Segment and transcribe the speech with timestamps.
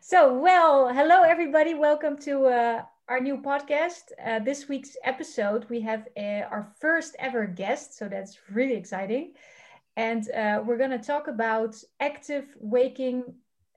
[0.00, 1.74] So, well, hello everybody.
[1.74, 4.12] Welcome to uh, our new podcast.
[4.24, 9.32] Uh, this week's episode, we have uh, our first ever guest, so that's really exciting.
[9.96, 13.24] And uh, we're going to talk about active waking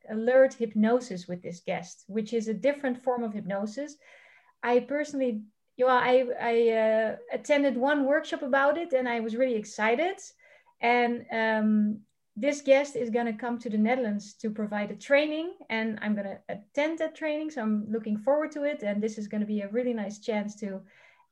[0.09, 3.95] alert hypnosis with this guest, which is a different form of hypnosis.
[4.61, 5.41] I personally,
[5.77, 10.17] you know, I, I uh, attended one workshop about it and I was really excited.
[10.81, 12.01] And um,
[12.39, 16.15] this guest is going to come to the Netherlands to provide a training, and I'm
[16.15, 17.51] going to attend that training.
[17.51, 18.81] So I'm looking forward to it.
[18.81, 20.81] And this is going to be a really nice chance to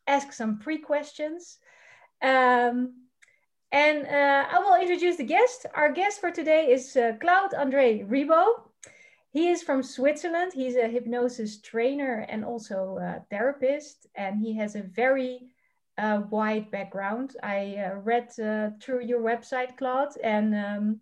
[0.08, 1.60] ask some pre questions.
[2.22, 2.94] Um,
[3.72, 5.66] and uh, I will introduce the guest.
[5.76, 8.46] Our guest for today is uh, Claude Andre Ribo.
[9.32, 10.52] He is from Switzerland.
[10.54, 15.50] He's a hypnosis trainer and also a therapist, and he has a very
[15.98, 17.36] uh, wide background.
[17.44, 21.00] I uh, read uh, through your website, Claude, and um,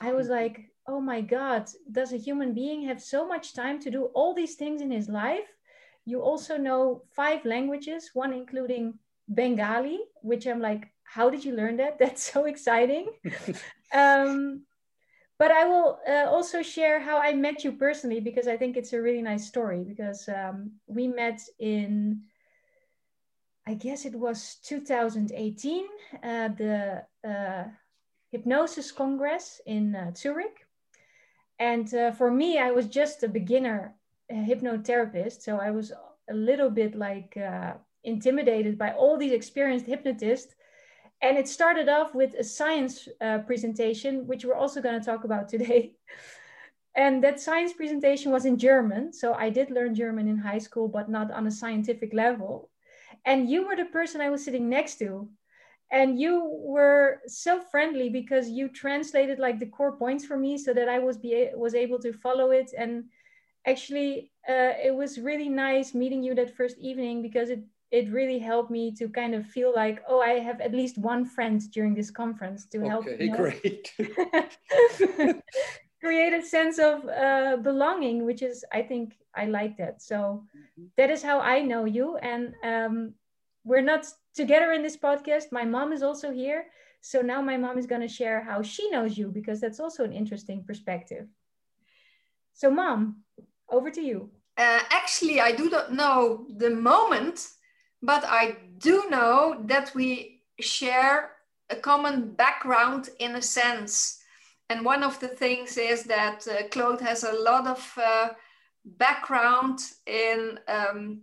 [0.00, 3.90] I was like, oh my God, does a human being have so much time to
[3.90, 5.48] do all these things in his life?
[6.04, 11.76] You also know five languages, one including Bengali, which I'm like, how did you learn
[11.78, 11.98] that?
[11.98, 13.08] That's so exciting.
[13.94, 14.64] um,
[15.38, 18.92] but I will uh, also share how I met you personally because I think it's
[18.92, 19.84] a really nice story.
[19.84, 22.22] Because um, we met in
[23.66, 25.86] I guess it was 2018,
[26.22, 27.64] uh, the uh,
[28.30, 30.66] Hypnosis Congress in uh, Zurich.
[31.58, 33.94] And uh, for me, I was just a beginner
[34.30, 35.42] hypnotherapist.
[35.42, 35.92] So I was
[36.28, 40.54] a little bit like uh, intimidated by all these experienced hypnotists.
[41.22, 45.24] And it started off with a science uh, presentation, which we're also going to talk
[45.24, 45.94] about today.
[46.94, 49.10] and that science presentation was in German.
[49.14, 52.68] So I did learn German in high school, but not on a scientific level
[53.24, 55.28] and you were the person i was sitting next to.
[55.92, 60.74] And you were so friendly because you translated like the core points for me so
[60.74, 62.72] that i was be was able to follow it.
[62.76, 63.04] And
[63.66, 68.38] actually uh, it was really nice meeting you that first evening because it it really
[68.38, 71.94] helped me to kind of feel like oh i have at least one friend during
[71.94, 73.92] this conference to help okay great
[76.04, 80.02] create a sense of uh, belonging which is i think I like that.
[80.02, 80.86] So mm-hmm.
[80.96, 82.16] that is how I know you.
[82.18, 83.14] And um,
[83.64, 85.52] we're not together in this podcast.
[85.52, 86.66] My mom is also here.
[87.00, 90.04] So now my mom is going to share how she knows you because that's also
[90.04, 91.26] an interesting perspective.
[92.54, 93.22] So, mom,
[93.68, 94.30] over to you.
[94.56, 97.48] Uh, actually, I do not know the moment,
[98.00, 101.32] but I do know that we share
[101.68, 104.20] a common background in a sense.
[104.74, 108.30] And one of the things is that uh, Claude has a lot of uh,
[108.84, 111.20] background in um,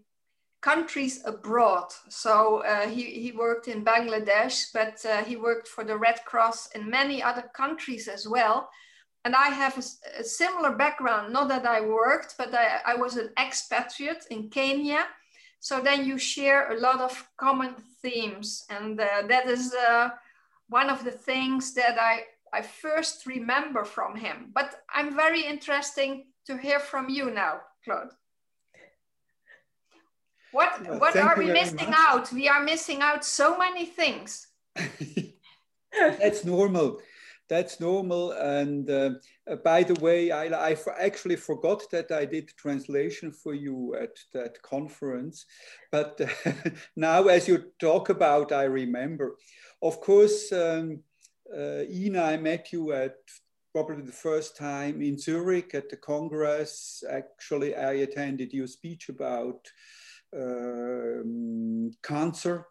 [0.62, 1.88] countries abroad.
[2.08, 6.70] So uh, he, he worked in Bangladesh, but uh, he worked for the Red Cross
[6.76, 8.70] in many other countries as well.
[9.26, 13.18] And I have a, a similar background, not that I worked, but I, I, was
[13.18, 15.08] an expatriate in Kenya.
[15.60, 18.64] So then you share a lot of common themes.
[18.70, 20.12] And uh, that is uh,
[20.70, 22.22] one of the things that I,
[22.54, 24.52] I first remember from him.
[24.54, 28.10] But I'm very interesting to hear from you now, Claude.
[30.52, 31.96] What, well, what are we missing much.
[31.98, 32.34] out?
[32.34, 34.48] We are missing out so many things.
[35.94, 37.00] That's normal.
[37.48, 38.32] That's normal.
[38.32, 39.12] And uh,
[39.64, 44.62] by the way, I, I actually forgot that I did translation for you at that
[44.62, 45.46] conference.
[45.92, 46.20] But
[46.96, 49.38] now, as you talk about, I remember.
[49.82, 51.00] Of course, um,
[51.56, 53.16] uh, Ina, I met you at
[53.74, 57.04] probably the first time in Zurich at the Congress.
[57.10, 59.68] Actually, I attended your speech about
[60.36, 62.66] um, cancer.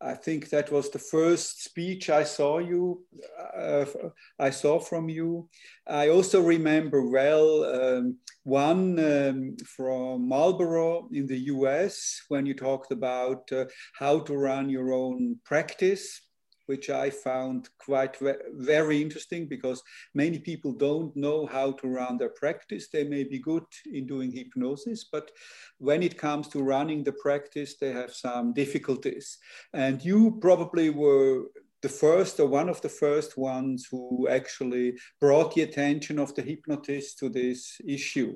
[0.00, 3.04] I think that was the first speech I saw you.
[3.56, 3.86] Uh,
[4.38, 5.48] I saw from you.
[5.86, 12.20] I also remember well um, one um, from Marlborough in the U.S.
[12.28, 16.25] when you talked about uh, how to run your own practice
[16.66, 18.16] which I found quite
[18.52, 19.82] very interesting because
[20.14, 22.88] many people don't know how to run their practice.
[22.88, 25.30] They may be good in doing hypnosis, but
[25.78, 29.38] when it comes to running the practice, they have some difficulties.
[29.72, 31.46] And you probably were
[31.82, 36.42] the first or one of the first ones who actually brought the attention of the
[36.42, 38.34] hypnotist to this issue.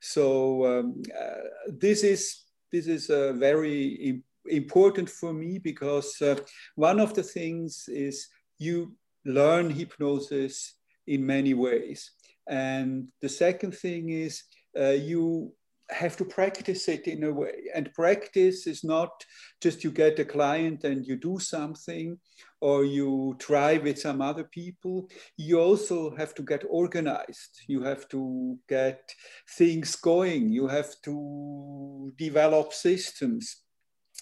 [0.00, 2.42] So um, uh, this is
[2.72, 6.36] this is a very important for me because uh,
[6.74, 8.28] one of the things is
[8.58, 8.94] you
[9.24, 10.74] learn hypnosis
[11.06, 12.10] in many ways.
[12.48, 14.42] And the second thing is
[14.78, 15.52] uh, you
[15.90, 17.70] have to practice it in a way.
[17.74, 19.24] And practice is not
[19.60, 22.18] just you get a client and you do something
[22.60, 25.08] or you try with some other people.
[25.36, 27.60] You also have to get organized.
[27.68, 29.12] You have to get
[29.56, 30.50] things going.
[30.50, 33.62] You have to develop systems.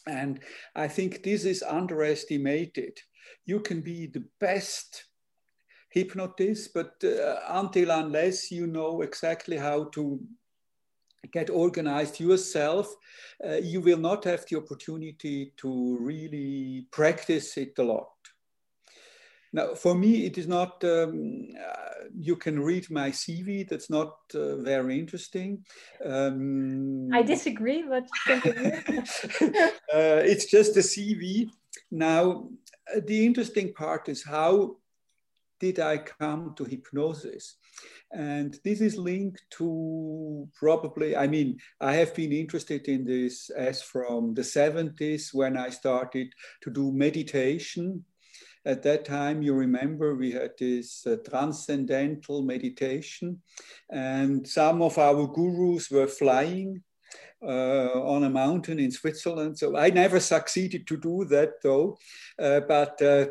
[0.06, 0.40] And
[0.74, 2.98] I think this is underestimated.
[3.46, 5.04] You can be the best
[5.90, 10.20] hypnotist, but uh, until unless you know exactly how to
[11.32, 12.92] get organized yourself,
[13.46, 18.13] uh, you will not have the opportunity to really practice it a lot.
[19.54, 24.16] Now, for me, it is not, um, uh, you can read my CV, that's not
[24.34, 25.64] uh, very interesting.
[26.04, 28.40] Um, I disagree, but uh,
[30.32, 31.48] it's just a CV.
[31.92, 32.48] Now,
[32.92, 34.78] uh, the interesting part is how
[35.60, 37.54] did I come to hypnosis?
[38.10, 43.82] And this is linked to probably, I mean, I have been interested in this as
[43.82, 48.04] from the 70s when I started to do meditation.
[48.66, 53.43] At that time, you remember we had this uh, transcendental meditation,
[53.90, 56.82] and some of our gurus were flying
[57.43, 59.58] uh, on a mountain in Switzerland.
[59.58, 61.99] So I never succeeded to do that though.
[62.38, 63.26] Uh, but uh,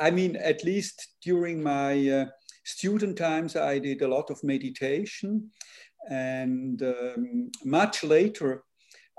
[0.00, 2.26] I mean, at least during my uh,
[2.64, 5.50] student times, I did a lot of meditation.
[6.08, 8.64] And um, much later,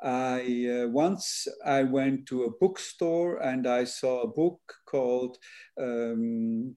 [0.03, 5.37] I uh, once I went to a bookstore and I saw a book called
[5.79, 6.75] um,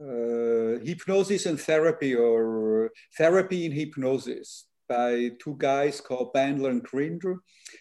[0.00, 7.36] uh, Hypnosis and Therapy or Therapy in Hypnosis by two guys called Bandler and Grinder,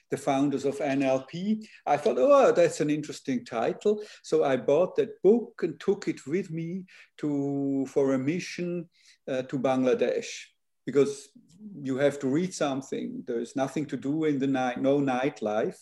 [0.10, 1.66] the founders of NLP.
[1.86, 4.02] I thought, oh, that's an interesting title.
[4.22, 6.84] So I bought that book and took it with me
[7.18, 8.88] to for a mission
[9.28, 10.28] uh, to Bangladesh
[10.86, 11.30] because
[11.82, 13.24] you have to read something.
[13.26, 15.78] There's nothing to do in the night, no nightlife.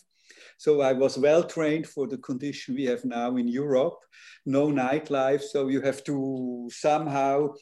[0.58, 3.98] So I was well trained for the condition we have now in Europe,
[4.46, 5.42] no nightlife.
[5.42, 7.54] So you have to somehow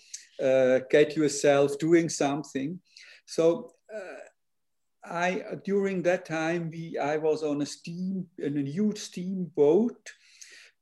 [0.43, 2.81] uh, get yourself doing something.
[3.27, 4.21] So uh,
[5.05, 10.13] I during that time we I was on a steam in a huge steamboat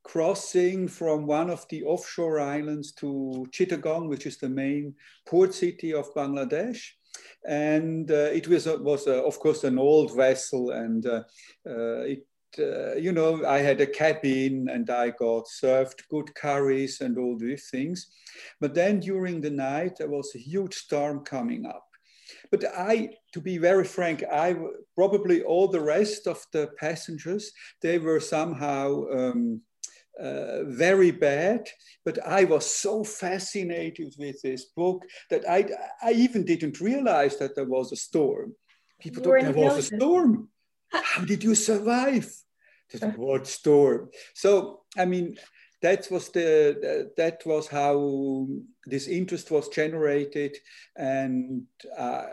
[0.03, 4.95] crossing from one of the offshore islands to Chittagong, which is the main
[5.27, 6.81] port city of Bangladesh.
[7.47, 11.23] And uh, it was, was uh, of course, an old vessel, and uh,
[11.67, 12.25] uh it
[12.59, 17.37] uh, you know, I had a cabin and I got served good curries and all
[17.37, 18.07] these things.
[18.61, 21.85] But then during the night, there was a huge storm coming up.
[22.51, 24.57] But I, to be very frank, I
[24.95, 27.53] probably all the rest of the passengers,
[27.83, 29.61] they were somehow um,
[30.21, 31.69] uh, very bad.
[32.05, 35.67] But I was so fascinated with this book that I,
[36.03, 38.55] I even didn't realize that there was a storm.
[39.01, 40.49] People thought there was a storm.
[40.91, 42.29] How did you survive?
[43.17, 44.11] what storm?
[44.35, 45.37] So, I mean,
[45.81, 48.49] that was the that was how
[48.87, 50.57] this interest was generated.
[50.97, 51.63] And
[51.97, 52.27] uh,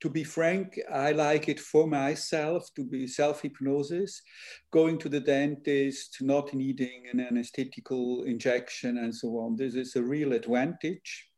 [0.00, 4.22] to be frank i like it for myself to be self hypnosis
[4.70, 9.56] going to the dentist not needing an anesthetical injection and so on.
[9.56, 11.28] This is a real advantage.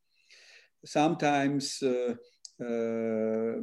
[0.84, 2.14] Sometimes uh,
[2.62, 3.54] uh,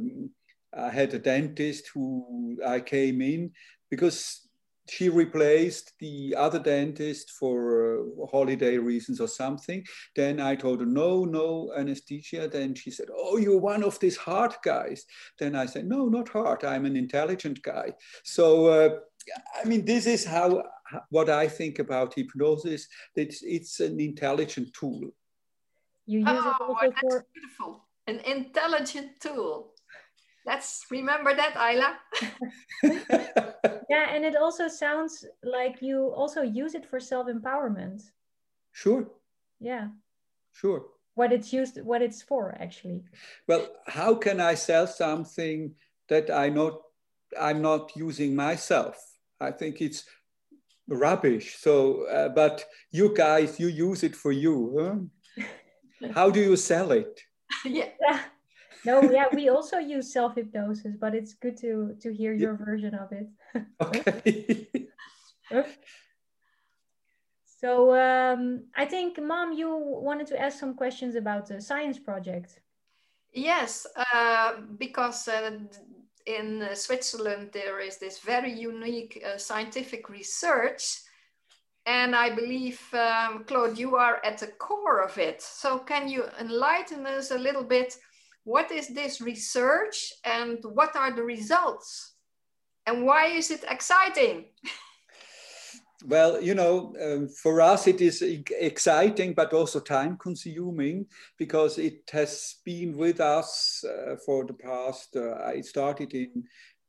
[0.74, 3.50] i had a dentist who i came in
[3.90, 4.48] because
[4.94, 9.82] she replaced the other dentist for uh, holiday reasons or something.
[10.14, 12.46] Then I told her, no, no anesthesia.
[12.46, 15.06] Then she said, oh, you're one of these hard guys.
[15.38, 16.64] Then I said, no, not hard.
[16.64, 17.94] I'm an intelligent guy.
[18.22, 18.90] So, uh,
[19.58, 20.62] I mean, this is how
[21.08, 22.86] what I think about hypnosis.
[23.16, 25.10] It's, it's an intelligent tool.
[26.04, 27.26] You use oh, it also that's for...
[27.32, 27.88] beautiful.
[28.08, 29.71] An intelligent tool.
[30.44, 31.94] Let's remember that, Ayla.
[33.88, 38.02] yeah, and it also sounds like you also use it for self empowerment.
[38.72, 39.08] Sure.
[39.60, 39.88] Yeah.
[40.52, 40.86] Sure.
[41.14, 43.02] What it's used, what it's for, actually.
[43.46, 45.74] Well, how can I sell something
[46.08, 46.80] that I not,
[47.40, 48.96] I'm not using myself?
[49.40, 50.04] I think it's
[50.88, 51.56] rubbish.
[51.58, 55.08] So, uh, but you guys, you use it for you.
[55.38, 55.44] Huh?
[56.14, 57.20] how do you sell it?
[57.64, 58.22] yeah
[58.84, 62.94] no yeah we also use self hypnosis but it's good to to hear your version
[62.94, 63.28] of it.
[63.80, 64.66] Okay.
[67.62, 72.58] So um, i think mom you wanted to ask some questions about the science project.
[73.32, 75.58] Yes uh, because uh,
[76.26, 81.02] in uh, switzerland there is this very unique uh, scientific research
[81.86, 85.42] and I believe, um, Claude, you are at the core of it.
[85.42, 87.98] So, can you enlighten us a little bit
[88.44, 92.14] what is this research and what are the results?
[92.86, 94.46] And why is it exciting?
[96.04, 101.06] Well, you know, um, for us it is exciting, but also time consuming
[101.38, 106.44] because it has been with us uh, for the past, uh, started in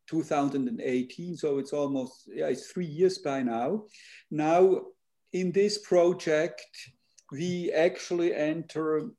[0.07, 3.83] 2018, so it's almost, yeah, it's three years by now.
[4.31, 4.81] Now,
[5.31, 6.65] in this project,
[7.31, 9.11] we actually enter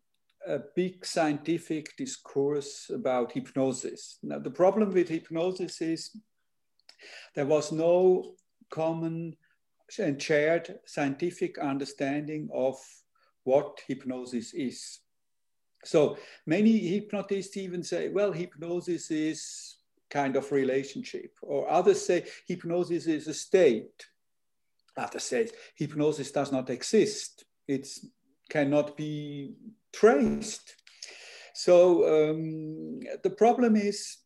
[0.47, 4.19] a big scientific discourse about hypnosis.
[4.23, 6.17] Now, the problem with hypnosis is
[7.35, 8.35] there was no
[8.71, 9.37] common
[9.99, 12.77] and shared scientific understanding of
[13.45, 15.01] what hypnosis is.
[15.85, 19.77] So many hypnotists even say, well, hypnosis is
[20.11, 24.07] kind of relationship, or others say hypnosis is a state.
[24.97, 27.45] Others say hypnosis does not exist.
[27.69, 27.89] It
[28.49, 29.55] cannot be
[29.99, 30.75] traced.
[31.55, 34.19] So um, the problem is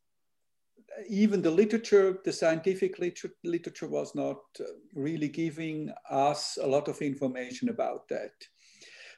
[1.07, 4.63] even the literature, the scientific literature, literature was not uh,
[4.95, 8.31] really giving us a lot of information about that.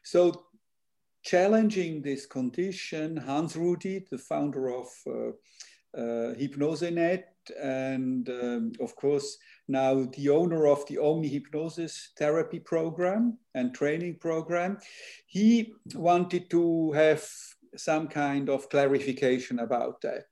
[0.04, 0.46] So
[1.24, 5.30] challenging this condition, Hans Rudi, the founder of uh,
[5.98, 7.24] uh, HypnoseNet,
[7.62, 14.18] and um, of course now the owner of the Omni Hypnosis therapy program and training
[14.20, 14.78] program,
[15.28, 17.26] he wanted to have
[17.78, 20.26] some kind of clarification about that.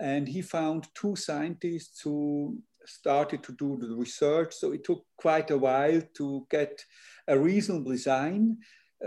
[0.00, 4.54] And he found two scientists who started to do the research.
[4.54, 6.84] So it took quite a while to get
[7.28, 8.58] a reasonable design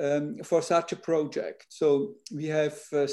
[0.01, 1.65] um, for such a project.
[1.69, 3.07] So we have uh,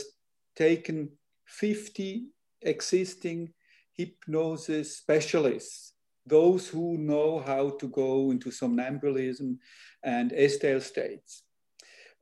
[0.55, 1.11] taken
[1.47, 2.27] 50
[2.63, 3.53] existing
[4.01, 5.93] hypnosis specialists,
[6.27, 9.59] those who know how to go into somnambulism
[10.03, 11.43] and Esdaile states.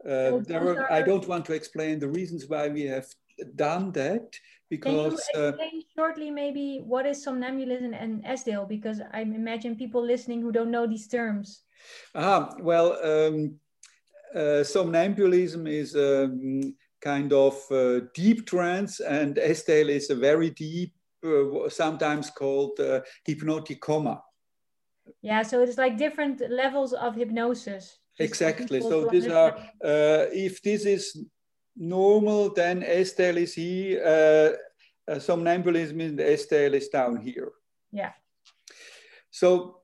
[0.05, 3.07] Uh, there are, I don't want to explain the reasons why we have
[3.57, 4.27] done that
[4.71, 5.23] because.
[5.35, 8.69] Can you uh, explain uh, shortly maybe what is somnambulism and Esdaile?
[8.69, 11.63] Because I imagine people listening who don't know these terms.
[12.15, 13.59] Ah, well, um,
[14.35, 20.51] uh, somnambulism is a um, kind of uh, deep trance, and Esdaile is a very
[20.51, 20.93] deep,
[21.25, 22.81] uh, sometimes called
[23.25, 24.23] hypnotic coma.
[25.23, 27.99] Yeah, so it's like different levels of hypnosis.
[28.19, 28.81] Exactly.
[28.81, 31.25] So these are, uh, if this is
[31.77, 37.53] normal, then Esdaile is here, uh, uh, somnambulism in Esdaile is down here.
[37.93, 38.13] Yeah.
[39.31, 39.81] So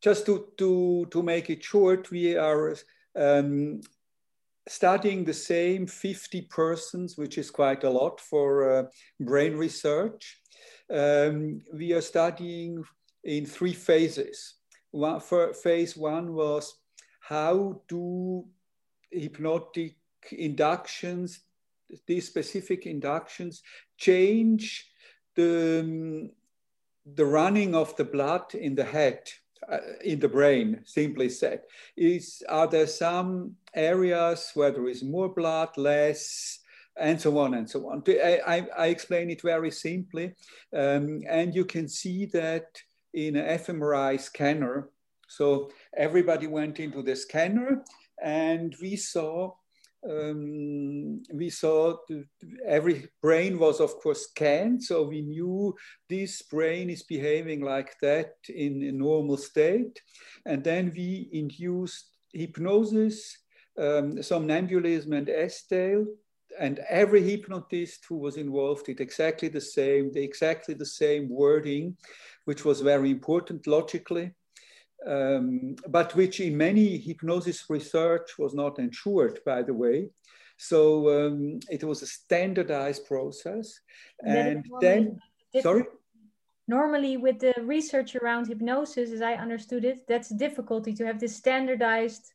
[0.00, 2.74] just to, to, to make it short, we are
[3.14, 3.80] um,
[4.68, 8.82] studying the same 50 persons, which is quite a lot for uh,
[9.20, 10.40] brain research.
[10.90, 12.82] Um, we are studying
[13.24, 14.54] in three phases
[14.94, 16.76] one, phase one was
[17.20, 18.44] how do
[19.10, 19.96] hypnotic
[20.30, 21.40] inductions,
[22.06, 23.62] these specific inductions,
[23.98, 24.88] change
[25.34, 26.30] the, um,
[27.14, 29.20] the running of the blood in the head,
[29.70, 31.62] uh, in the brain, simply said.
[31.96, 36.58] Is, are there some areas where there is more blood, less,
[36.96, 38.02] and so on and so on.
[38.08, 40.34] I, I, explain it very simply.
[40.76, 42.66] Um, and you can see that
[43.12, 44.90] in an fMRI scanner.
[45.28, 47.82] So everybody went into the scanner
[48.22, 49.52] and we saw
[50.08, 51.96] um, we saw
[52.66, 55.74] every brain was of course scanned so we knew
[56.10, 59.98] this brain is behaving like that in a normal state
[60.44, 63.43] and then we induced hypnosis
[63.78, 66.06] um, somnambulism and Esdaile
[66.58, 71.96] and every hypnotist who was involved did exactly the same, the exactly the same wording,
[72.44, 74.32] which was very important logically,
[75.06, 80.08] um, but which in many hypnosis research was not ensured, by the way.
[80.56, 83.80] So um, it was a standardized process.
[84.20, 85.18] And, then,
[85.60, 85.84] sorry?
[86.68, 91.18] Normally, with the research around hypnosis, as I understood it, that's a difficulty to have
[91.18, 92.33] this standardized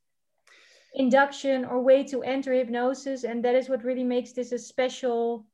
[0.93, 5.45] induction or way to enter hypnosis and that is what really makes this a special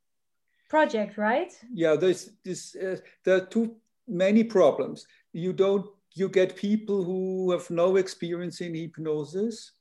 [0.70, 1.54] project right?
[1.74, 3.76] Yeah there's this uh, there are too
[4.08, 5.06] many problems.
[5.34, 9.74] You don't you get people who have no experience in hypnosis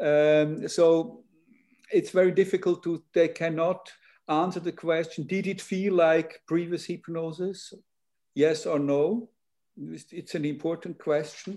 [0.00, 1.24] um, so
[1.92, 3.92] it's very difficult to they cannot
[4.28, 7.74] answer the question did it feel like previous hypnosis?
[8.34, 9.28] Yes or no?
[9.76, 11.56] It's an important question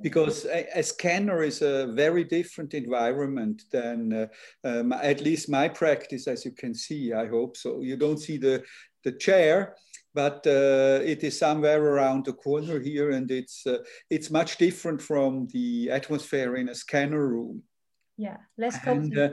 [0.00, 4.26] because a, a, scanner is a very different environment than uh,
[4.64, 7.80] um, at least my practice, as you can see, I hope so.
[7.80, 8.62] You don't see the,
[9.04, 9.76] the chair,
[10.14, 13.78] but uh, it is somewhere around the corner here and it's, uh,
[14.10, 17.62] it's much different from the atmosphere in a scanner room.
[18.16, 19.30] Yeah, less and, uh,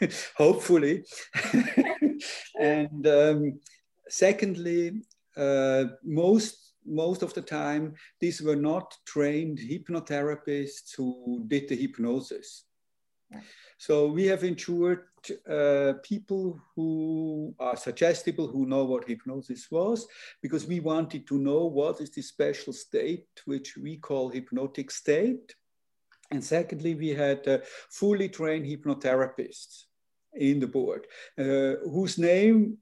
[0.36, 1.04] hopefully.
[2.60, 3.60] and um,
[4.08, 5.02] secondly,
[5.36, 12.64] uh, most most of the time, these were not trained hypnotherapists who did the hypnosis.
[13.78, 15.06] So we have ensured
[15.48, 20.06] uh, people who are suggestible, who know what hypnosis was,
[20.42, 25.54] because we wanted to know what is the special state which we call hypnotic state.
[26.30, 27.58] And secondly, we had uh,
[27.90, 29.84] fully trained hypnotherapists
[30.34, 31.06] in the board,
[31.38, 32.78] uh, whose name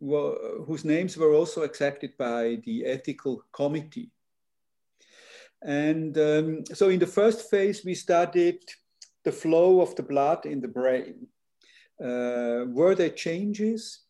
[0.00, 4.10] whose names were also accepted by the ethical committee.
[5.62, 8.60] And um, so in the first phase, we studied
[9.24, 11.26] the flow of the blood in the brain.
[11.98, 14.00] Uh, were there changes?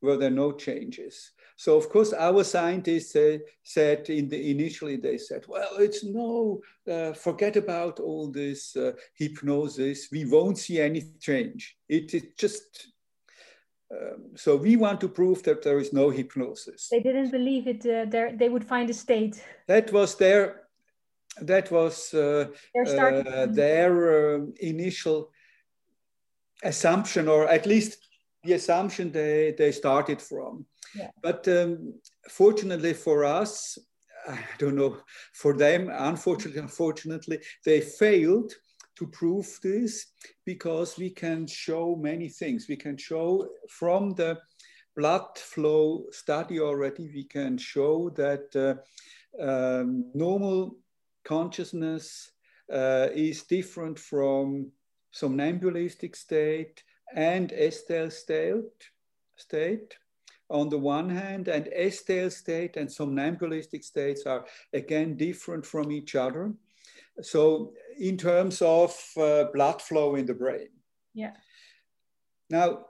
[0.00, 1.32] Were there no changes?
[1.56, 6.60] So of course, our scientists uh, said in the initially they said, well, it's no,
[6.90, 10.08] uh, forget about all this uh, hypnosis.
[10.10, 11.76] We won't see any change.
[11.88, 12.91] It is just.
[13.92, 16.88] Um, so we want to prove that there is no hypnosis.
[16.90, 17.84] They didn't believe it.
[17.84, 19.42] Uh, they would find a state.
[19.68, 20.62] That was their.
[21.40, 25.30] That was uh, their, uh, their um, initial
[26.62, 27.96] assumption, or at least
[28.44, 30.66] the assumption they, they started from.
[30.94, 31.08] Yeah.
[31.22, 31.94] But um,
[32.28, 33.78] fortunately for us,
[34.28, 34.98] I don't know,
[35.32, 38.52] for them, unfortunately, unfortunately, they failed
[39.02, 40.06] to prove this
[40.46, 42.66] because we can show many things.
[42.68, 44.38] We can show from the
[44.96, 50.76] blood flow study already, we can show that uh, um, normal
[51.24, 52.30] consciousness
[52.72, 54.70] uh, is different from
[55.12, 56.82] somnambulistic state
[57.14, 58.90] and Esdaile state,
[59.36, 59.96] state
[60.50, 66.14] on the one hand, and Esdaile state and somnambulistic states are again different from each
[66.14, 66.52] other.
[67.20, 70.68] So, in terms of uh, blood flow in the brain.
[71.14, 71.32] Yeah.
[72.48, 72.86] Now,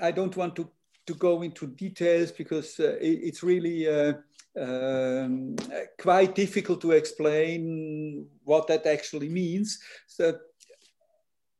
[0.00, 0.70] I don't want to,
[1.06, 4.14] to go into details because uh, it, it's really uh,
[4.60, 5.56] um,
[5.98, 9.78] quite difficult to explain what that actually means.
[10.06, 10.38] So,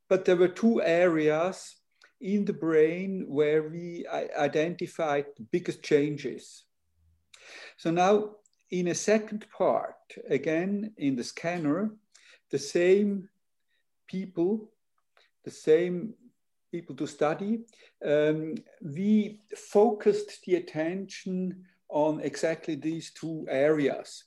[0.08, 1.76] but there were two areas
[2.20, 6.64] in the brain where we identified the biggest changes.
[7.76, 8.36] So now
[8.70, 9.96] in a second part,
[10.28, 11.90] again in the scanner,
[12.52, 13.28] the same
[14.06, 14.70] people,
[15.44, 16.14] the same
[16.70, 17.60] people to study,
[18.04, 24.24] um, we focused the attention on exactly these two areas.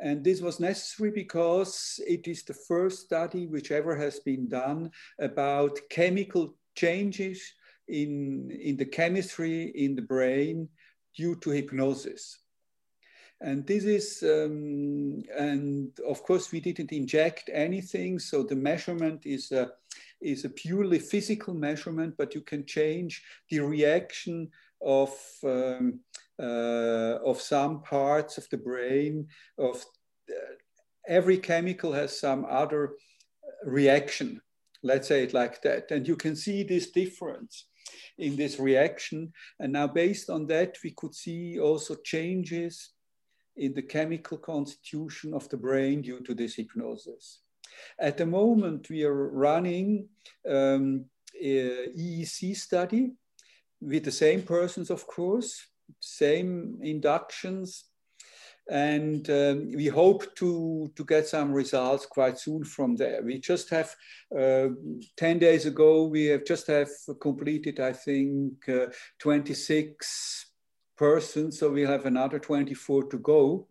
[0.00, 4.90] And this was necessary because it is the first study which ever has been done
[5.20, 7.42] about chemical changes
[7.88, 10.68] in, in the chemistry in the brain
[11.16, 12.38] due to hypnosis.
[13.40, 18.18] And this is, um, and of course, we didn't inject anything.
[18.18, 19.70] So the measurement is a,
[20.20, 24.50] is a purely physical measurement, but you can change the reaction
[24.82, 26.00] of, um,
[26.40, 29.28] uh, of some parts of the brain.
[29.56, 29.84] Of
[30.28, 30.54] uh,
[31.06, 32.94] every chemical has some other
[33.64, 34.40] reaction
[34.82, 35.90] let's say it like that.
[35.90, 37.66] And you can see this difference
[38.18, 39.32] in this reaction.
[39.60, 42.90] And now based on that, we could see also changes
[43.58, 47.40] in the chemical constitution of the brain due to this hypnosis.
[47.98, 50.08] At the moment, we are running
[50.48, 51.04] um,
[51.42, 53.12] EEG study
[53.80, 55.66] with the same persons, of course,
[56.00, 57.84] same inductions,
[58.70, 63.22] and um, we hope to, to get some results quite soon from there.
[63.22, 63.94] We just have,
[64.38, 64.68] uh,
[65.16, 66.90] 10 days ago, we have just have
[67.20, 68.86] completed, I think, uh,
[69.20, 70.47] 26
[70.98, 73.68] persons, so we have another 24 to go.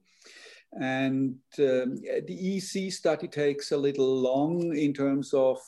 [0.73, 5.59] And um, the EEG study takes a little long in terms of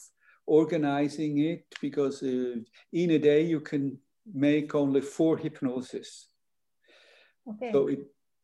[0.45, 2.55] organizing it because uh,
[2.91, 3.97] in a day you can
[4.33, 6.27] make only four hypnosis.
[7.47, 7.71] Okay.
[7.71, 7.99] So it,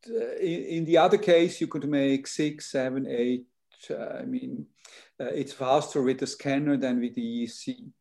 [0.10, 3.47] uh, in, in, the other case, you could make six, seven, eight.
[3.89, 4.67] Uh, I mean,
[5.19, 7.91] uh, it's faster with the scanner than with the EEG.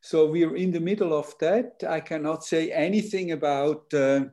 [0.00, 1.82] So we're in the middle of that.
[1.88, 4.24] I cannot say anything about uh,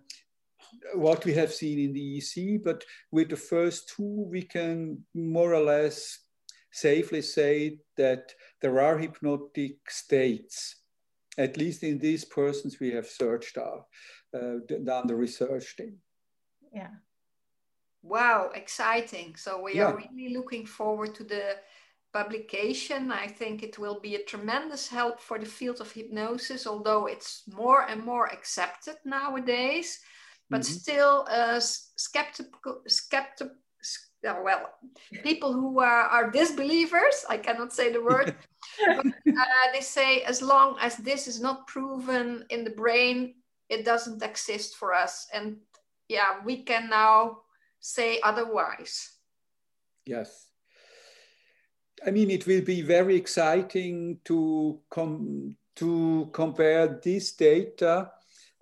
[0.95, 5.53] what we have seen in the EEG, but with the first two, we can more
[5.53, 6.19] or less
[6.71, 10.75] safely say that there are hypnotic states,
[11.37, 13.85] at least in these persons we have searched out,
[14.33, 15.97] uh, done the research in.
[16.73, 16.95] Yeah.
[18.03, 19.35] Wow, exciting.
[19.35, 19.85] So we yeah.
[19.85, 21.55] are really looking forward to the
[22.13, 23.11] publication.
[23.11, 27.43] I think it will be a tremendous help for the field of hypnosis, although it's
[27.53, 29.99] more and more accepted nowadays.
[30.49, 30.73] But mm-hmm.
[30.73, 33.49] still, uh, skeptical, skeptic,
[34.27, 34.69] uh, well,
[35.23, 38.35] people who are, are disbelievers, I cannot say the word,
[38.85, 43.35] but, uh, they say as long as this is not proven in the brain,
[43.69, 45.27] it doesn't exist for us.
[45.33, 45.57] And
[46.07, 47.39] yeah, we can now
[47.79, 49.11] say otherwise.
[50.05, 50.47] Yes.
[52.05, 58.11] I mean, it will be very exciting to come to compare this data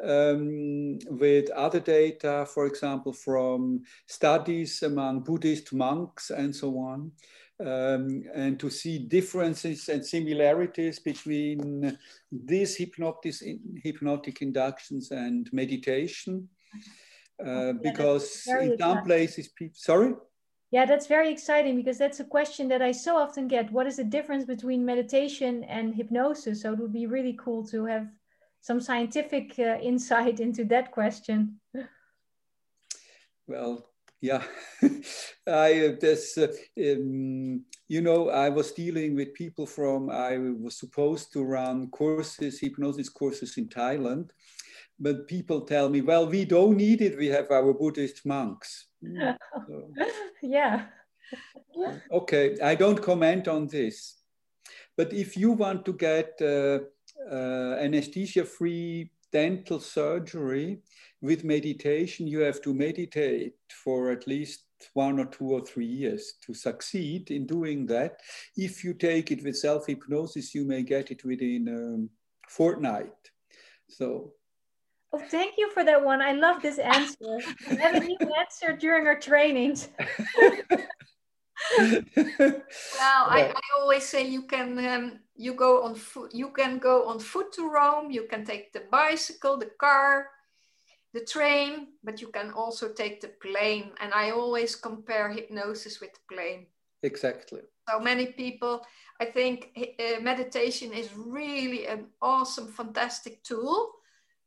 [0.03, 7.11] um, with other data, for example, from studies among Buddhist monks and so on,
[7.61, 11.97] um, and to see differences and similarities between
[12.31, 13.35] these hypnotic,
[13.83, 16.49] hypnotic inductions and meditation.
[17.43, 20.13] Uh, because in some places, people, sorry?
[20.75, 23.71] Yeah, that's very exciting because that's a question that I so often get.
[23.71, 26.63] What is the difference between meditation and hypnosis?
[26.63, 28.09] So it would be really cool to have
[28.59, 31.61] some scientific uh, insight into that question.
[33.47, 33.87] Well,
[34.19, 34.43] yeah,
[35.47, 40.77] I uh, this uh, um, you know I was dealing with people from I was
[40.77, 44.31] supposed to run courses, hypnosis courses in Thailand,
[44.99, 47.17] but people tell me, well, we don't need it.
[47.17, 48.84] We have our Buddhist monks.
[49.67, 49.91] So,
[50.41, 50.85] yeah.
[52.11, 54.21] okay, I don't comment on this.
[54.97, 56.79] But if you want to get uh,
[57.31, 60.79] uh, anesthesia-free dental surgery
[61.21, 66.33] with meditation, you have to meditate for at least one or two or three years
[66.45, 68.19] to succeed in doing that.
[68.55, 72.09] If you take it with self-hypnosis, you may get it within a um,
[72.47, 73.31] fortnight.
[73.89, 74.34] So
[75.15, 76.21] Oh, thank you for that one.
[76.21, 77.39] I love this answer.
[77.69, 79.87] I have a new answer during our trainings.
[80.37, 80.81] well,
[82.99, 86.35] I, I, always say you can um, you go on foot.
[86.35, 88.11] You can go on foot to Rome.
[88.11, 90.27] You can take the bicycle, the car,
[91.13, 93.91] the train, but you can also take the plane.
[94.01, 96.65] And I always compare hypnosis with the plane.
[97.03, 97.61] Exactly.
[97.89, 98.81] So many people,
[99.21, 103.93] I think uh, meditation is really an awesome, fantastic tool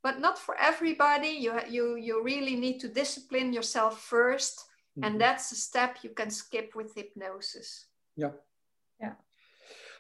[0.03, 1.29] but not for everybody.
[1.29, 5.05] You, you, you really need to discipline yourself 1st mm-hmm.
[5.05, 7.87] and that's a step you can skip with hypnosis.
[8.17, 8.31] Yeah.
[9.01, 9.13] Yeah.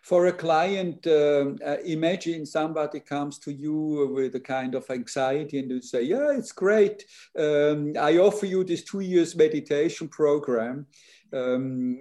[0.02, 5.58] For a client, uh, uh, imagine somebody comes to you with a kind of anxiety
[5.58, 7.04] and you say, Yeah, it's great.
[7.36, 10.86] Um, I offer you this two years meditation program.
[11.32, 11.98] Um,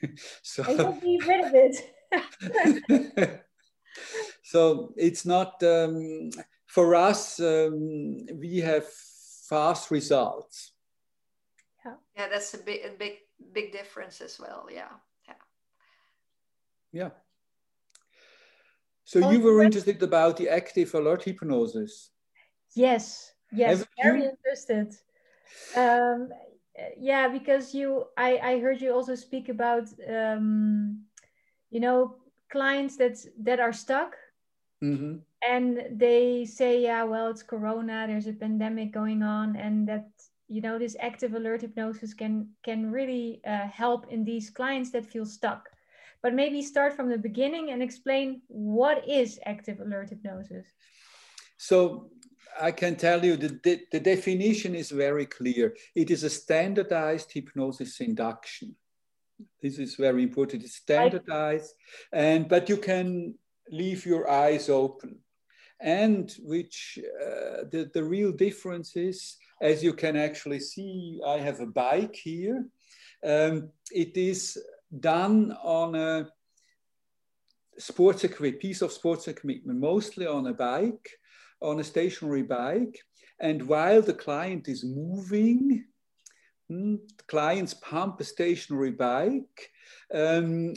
[0.42, 1.94] so I will be rid of it.
[4.42, 6.30] so it's not um,
[6.74, 8.84] for us, um, we have
[9.48, 10.72] fast results.
[11.84, 13.12] Yeah, yeah, that's a big, a big,
[13.52, 14.66] big difference as well.
[14.68, 14.94] Yeah,
[15.28, 15.40] yeah,
[16.92, 17.10] yeah.
[19.04, 22.10] So oh, you were interested about the active alert hypnosis.
[22.74, 24.30] Yes, yes, Have very you?
[24.30, 24.96] interested.
[25.76, 26.30] Um,
[26.98, 31.04] yeah, because you, I, I heard you also speak about, um,
[31.70, 32.16] you know,
[32.50, 34.16] clients that that are stuck.
[34.84, 35.16] Mm-hmm
[35.46, 40.08] and they say yeah well it's corona there's a pandemic going on and that
[40.48, 45.06] you know this active alert hypnosis can can really uh, help in these clients that
[45.06, 45.68] feel stuck
[46.22, 50.66] but maybe start from the beginning and explain what is active alert hypnosis
[51.56, 52.10] so
[52.60, 55.74] I can tell you that the, the definition is very clear.
[55.96, 58.76] It is a standardized hypnosis induction.
[59.60, 60.62] This is very important.
[60.62, 61.74] It's standardized,
[62.12, 63.34] and but you can
[63.70, 65.18] leave your eyes open
[65.80, 71.60] and which uh, the, the real difference is, as you can actually see, I have
[71.60, 72.66] a bike here.
[73.24, 74.58] Um, it is
[75.00, 76.28] done on a
[77.78, 81.08] sports equipment, piece of sports equipment, mostly on a bike,
[81.60, 82.98] on a stationary bike.
[83.40, 85.84] And while the client is moving,
[86.68, 89.70] the clients pump a stationary bike.
[90.14, 90.74] Um,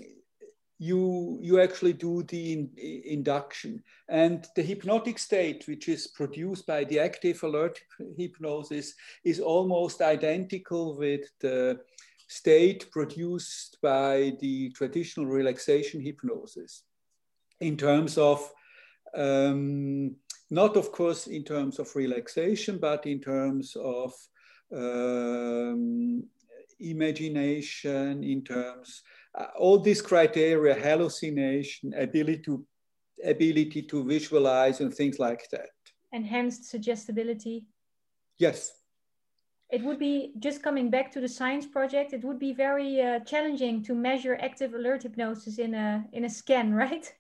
[0.80, 2.70] you you actually do the in,
[3.06, 3.84] induction.
[4.10, 7.80] And the hypnotic state which is produced by the active alert
[8.18, 11.80] hypnosis is almost identical with the
[12.28, 16.84] state produced by the traditional relaxation hypnosis
[17.62, 18.52] in terms of
[19.16, 20.16] um,
[20.50, 24.14] not of course in terms of relaxation but in terms of
[24.74, 26.24] um,
[26.80, 29.02] imagination in terms
[29.38, 32.66] uh, all these criteria, hallucination, ability to,
[33.24, 35.70] ability to visualize and things like that.
[36.12, 37.66] Enhanced suggestibility.
[38.38, 38.72] Yes.
[39.70, 43.20] It would be, just coming back to the science project, it would be very uh,
[43.20, 47.14] challenging to measure active alert hypnosis in a, in a scan, right?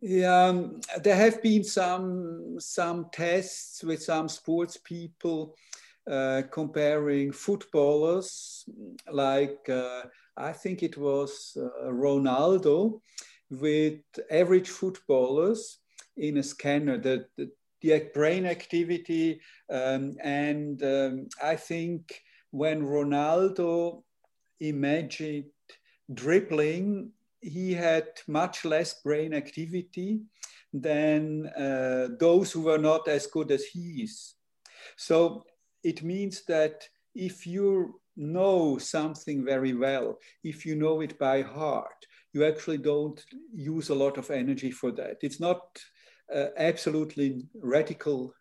[0.00, 5.56] Yeah, um, there have been some some tests with some sports people
[6.08, 8.64] uh, comparing footballers
[9.10, 10.02] like uh,
[10.38, 13.00] I think it was uh, Ronaldo
[13.50, 15.78] with average footballers
[16.16, 16.98] in a scanner.
[16.98, 17.50] The, the,
[17.82, 22.20] the brain activity um, and um, I think
[22.50, 24.02] when Ronaldo
[24.60, 25.46] imagined
[26.12, 30.20] dribbling, he had much less brain activity
[30.72, 34.34] than uh, those who were not as good as he is.
[34.96, 35.44] So
[35.82, 42.06] it means that if you know something very well, if you know it by heart,
[42.32, 45.16] you actually don't use a lot of energy for that.
[45.22, 45.62] It's not
[46.34, 48.34] uh, absolutely radical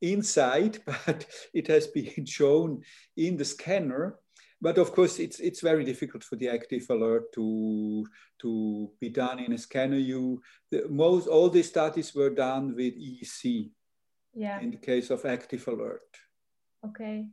[0.00, 2.82] insight, but it has been shown
[3.16, 4.18] in the scanner.
[4.60, 8.06] But of course, it's it's very difficult for the active alert to
[8.42, 9.96] to be done in a scanner.
[9.96, 10.40] You
[10.70, 13.70] the, most all these studies were done with EEG.
[14.34, 14.60] Yeah.
[14.60, 16.06] In the case of active alert.
[16.86, 17.26] Okay.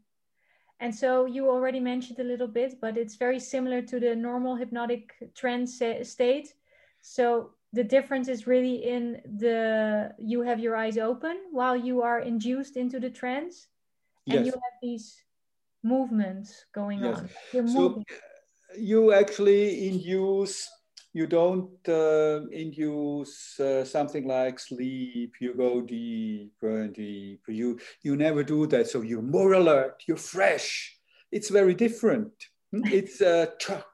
[0.79, 4.55] And so you already mentioned a little bit, but it's very similar to the normal
[4.55, 6.53] hypnotic trance state.
[7.01, 12.19] So the difference is really in the you have your eyes open while you are
[12.19, 13.67] induced into the trance
[14.27, 14.47] and yes.
[14.47, 15.23] you have these
[15.83, 17.17] movements going yes.
[17.17, 18.05] on You're so moving.
[18.77, 20.69] you actually induce
[21.13, 28.15] you don't uh, induce uh, something like sleep you go deeper and deeper you you
[28.15, 30.95] never do that so you're more alert you're fresh.
[31.31, 32.31] It's very different.
[32.71, 32.81] Hmm?
[32.85, 33.85] it's a truck.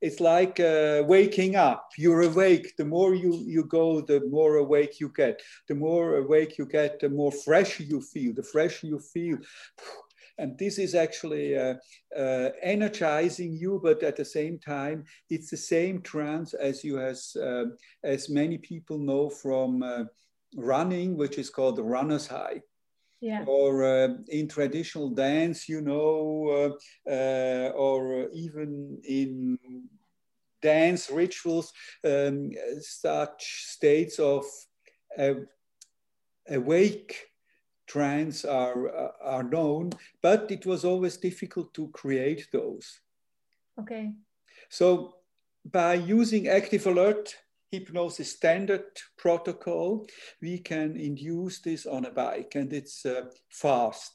[0.00, 1.88] It's like uh, waking up.
[1.96, 2.76] You're awake.
[2.76, 5.40] The more you you go the more awake you get.
[5.68, 8.32] The more awake you get the more fresh you feel.
[8.34, 9.38] The fresher you feel
[10.38, 11.74] and this is actually uh,
[12.16, 17.36] uh, energizing you but at the same time it's the same trance as you as
[17.36, 17.64] uh,
[18.02, 20.04] as many people know from uh,
[20.56, 22.60] running which is called the runner's high
[23.24, 23.42] yeah.
[23.46, 26.76] or uh, in traditional dance, you know,
[27.08, 29.58] uh, uh, or even in
[30.60, 31.72] dance rituals,
[32.04, 34.44] um, such states of
[36.50, 37.16] awake
[37.86, 39.90] trance are, are known,
[40.22, 43.00] but it was always difficult to create those.
[43.78, 44.12] Okay.
[44.68, 45.16] So
[45.70, 47.34] by using active alert
[47.70, 48.84] hypnosis standard
[49.16, 50.06] protocol,
[50.40, 54.12] we can induce this on a bike and it's uh, fast.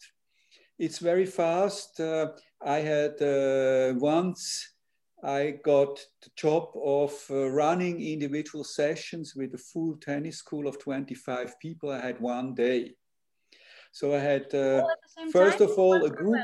[0.78, 2.00] It's very fast.
[2.00, 2.28] Uh,
[2.62, 4.74] I had uh, once,
[5.24, 10.80] I got the job of uh, running individual sessions with a full tennis school of
[10.80, 11.92] 25 people.
[11.92, 12.94] I had one day.
[13.92, 14.86] So I had, uh,
[15.32, 15.70] first time?
[15.70, 16.40] of all, a group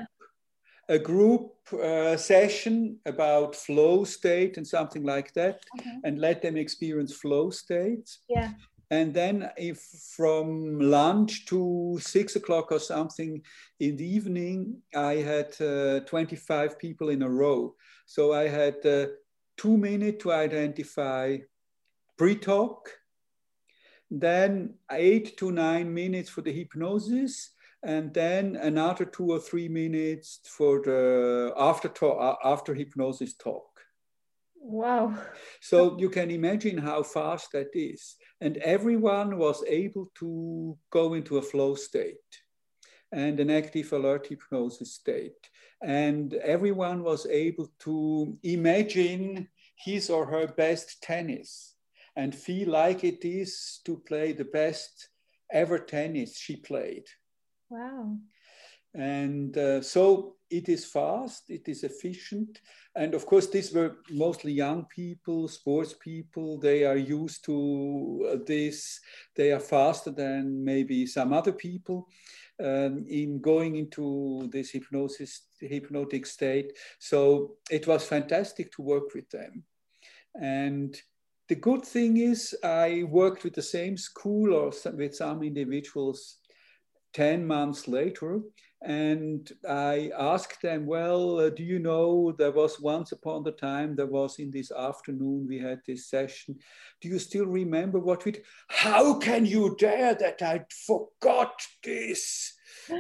[0.88, 5.97] a group uh, session about flow state and something like that okay.
[6.03, 8.51] and let them experience flow states yeah
[8.91, 9.79] and then if
[10.15, 13.41] from lunch to six o'clock or something
[13.79, 17.73] in the evening i had uh, 25 people in a row
[18.05, 19.08] so i had uh,
[19.58, 21.38] two minutes to identify
[22.17, 22.91] pre-talk
[24.11, 27.51] then eight to nine minutes for the hypnosis
[27.85, 33.65] and then another two or three minutes for the after talk, uh, after hypnosis talk.
[34.55, 35.15] Wow.
[35.61, 38.15] So you can imagine how fast that is.
[38.41, 42.15] And everyone was able to go into a flow state
[43.11, 45.37] and an active alert hypnosis state.
[45.83, 51.74] And everyone was able to imagine his or her best tennis
[52.15, 55.10] and feel like it is to play the best
[55.51, 57.06] ever tennis she played.
[57.69, 58.17] Wow.
[58.93, 62.62] And uh, so it is fast, it is efficient.
[62.95, 66.60] And of course, these were mostly young people, sports people.
[66.60, 68.99] They are used to this.
[69.36, 72.08] They are faster than maybe some other people
[72.63, 76.71] um, in going into this hypnosis, hypnotic state.
[76.99, 79.63] So it was fantastic to work with them.
[80.39, 80.95] And
[81.47, 86.38] the good thing is, I worked with the same school or with some individuals
[87.13, 88.41] 10 months later.
[88.81, 93.95] And I asked them, well, uh, do you know there was once upon the time,
[93.95, 96.60] there was in this afternoon, we had this session.
[97.01, 98.43] Do you still remember what we did?
[98.67, 102.53] How can you dare that I forgot this?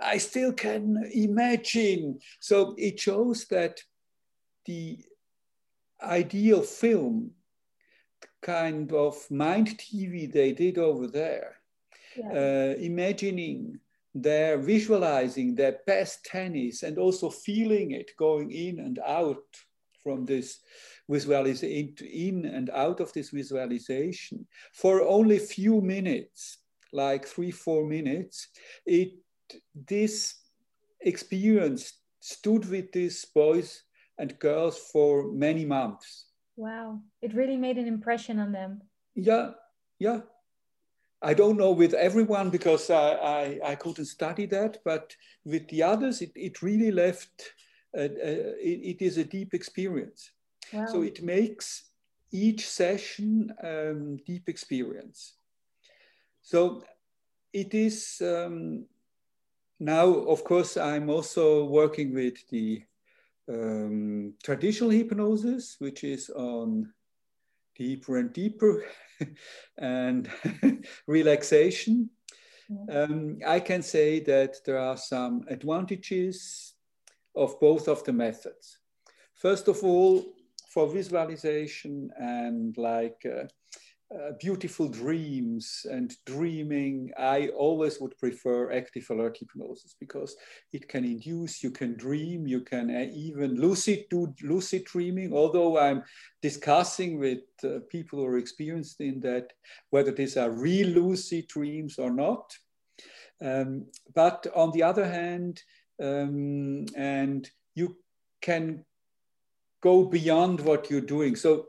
[0.00, 2.18] I still can imagine.
[2.40, 3.80] So it shows that
[4.66, 4.98] the
[6.02, 7.30] ideal film
[8.42, 11.56] kind of mind TV they did over there,
[12.16, 12.32] yeah.
[12.32, 13.78] uh, imagining
[14.14, 19.44] their visualizing their best tennis and also feeling it going in and out
[20.02, 20.58] from this
[21.08, 26.58] visualization into in and out of this visualization for only few minutes
[26.92, 28.48] like three, four minutes,
[28.86, 29.12] it
[29.74, 30.36] this
[31.00, 33.82] experience stood with these boys
[34.20, 36.26] and girls for many months.
[36.56, 38.82] Wow, it really made an impression on them.
[39.14, 39.52] Yeah,
[39.98, 40.20] yeah.
[41.22, 45.82] I don't know with everyone because I, I, I couldn't study that, but with the
[45.82, 47.52] others, it, it really left,
[47.96, 50.30] uh, uh, it, it is a deep experience.
[50.72, 50.86] Wow.
[50.86, 51.90] So it makes
[52.30, 55.34] each session um, deep experience.
[56.42, 56.82] So
[57.52, 58.86] it is um,
[59.78, 62.82] now, of course, I'm also working with the
[63.50, 66.92] um, traditional hypnosis, which is on
[67.76, 68.84] deeper and deeper
[69.78, 70.30] and
[71.06, 72.10] relaxation.
[72.88, 76.74] Um, I can say that there are some advantages
[77.34, 78.78] of both of the methods.
[79.34, 80.24] First of all,
[80.72, 83.46] for visualization and like uh,
[84.12, 90.36] uh, beautiful dreams and dreaming, I always would prefer active alert hypnosis because
[90.72, 95.32] it can induce, you can dream, you can uh, even lucid do lucid dreaming.
[95.32, 96.02] Although I'm
[96.42, 99.52] discussing with uh, people who are experienced in that
[99.90, 102.52] whether these are real lucid dreams or not.
[103.40, 105.62] Um, but on the other hand,
[106.02, 107.96] um, and you
[108.42, 108.84] can
[109.80, 111.36] go beyond what you're doing.
[111.36, 111.68] So,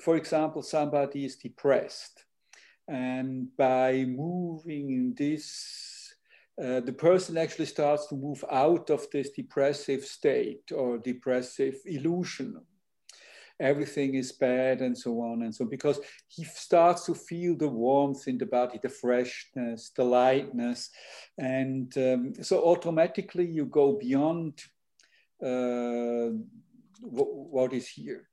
[0.00, 2.24] for example, somebody is depressed,
[2.86, 6.14] and by moving in this,
[6.62, 12.60] uh, the person actually starts to move out of this depressive state or depressive illusion.
[13.58, 17.68] Everything is bad and so on and so on, because he starts to feel the
[17.68, 20.90] warmth in the body, the freshness, the lightness.
[21.36, 24.62] And um, so automatically you go beyond
[25.44, 26.30] uh,
[27.00, 28.28] what is here.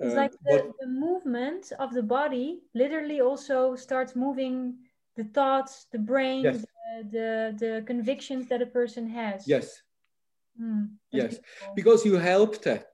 [0.00, 4.74] It's uh, like the, the movement of the body literally also starts moving
[5.16, 6.64] the thoughts, the brain, yes.
[6.64, 9.46] the, the, the convictions that a person has.
[9.46, 9.82] Yes.
[10.60, 11.74] Mm, yes, beautiful.
[11.74, 12.86] because you help that.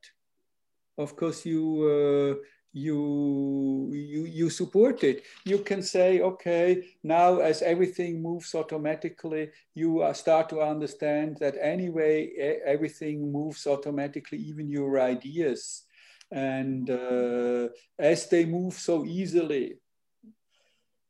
[0.98, 5.24] Of course, you uh, you you you support it.
[5.44, 12.30] You can say okay now as everything moves automatically you start to understand that anyway
[12.64, 15.84] everything moves automatically even your ideas.
[16.30, 19.78] And uh, as they move so easily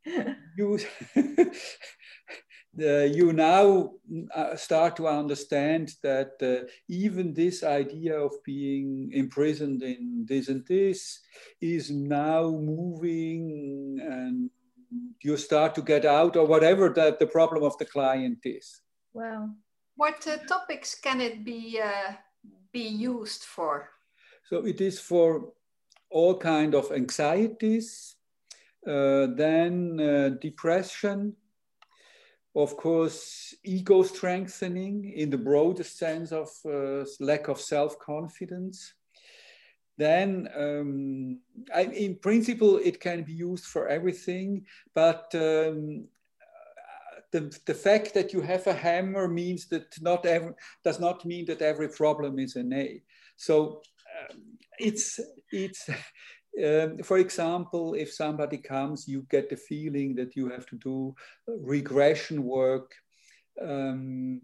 [0.56, 0.78] you
[2.78, 3.92] uh, you now
[4.34, 10.64] uh, start to understand that uh, even this idea of being imprisoned in this and
[10.66, 11.20] this
[11.60, 14.50] is now moving and
[15.22, 18.80] you start to get out or whatever that the problem of the client is.
[19.12, 19.50] Wow
[20.00, 22.12] what uh, topics can it be uh,
[22.72, 23.90] be used for?
[24.48, 25.52] So it is for
[26.08, 28.16] all kind of anxieties
[28.86, 31.36] uh, then depression
[32.54, 38.94] of course, ego strengthening in the broadest sense of uh, lack of self confidence.
[39.96, 41.40] Then, um,
[41.74, 46.08] I, in principle, it can be used for everything, but um,
[47.32, 50.52] the, the fact that you have a hammer means that not every,
[50.84, 53.02] does not mean that every problem is a nay.
[53.36, 53.82] So
[54.30, 54.40] um,
[54.78, 55.20] it's
[55.52, 55.88] it's
[56.64, 61.14] um, for example, if somebody comes, you get the feeling that you have to do
[61.46, 62.92] regression work,
[63.60, 64.40] um,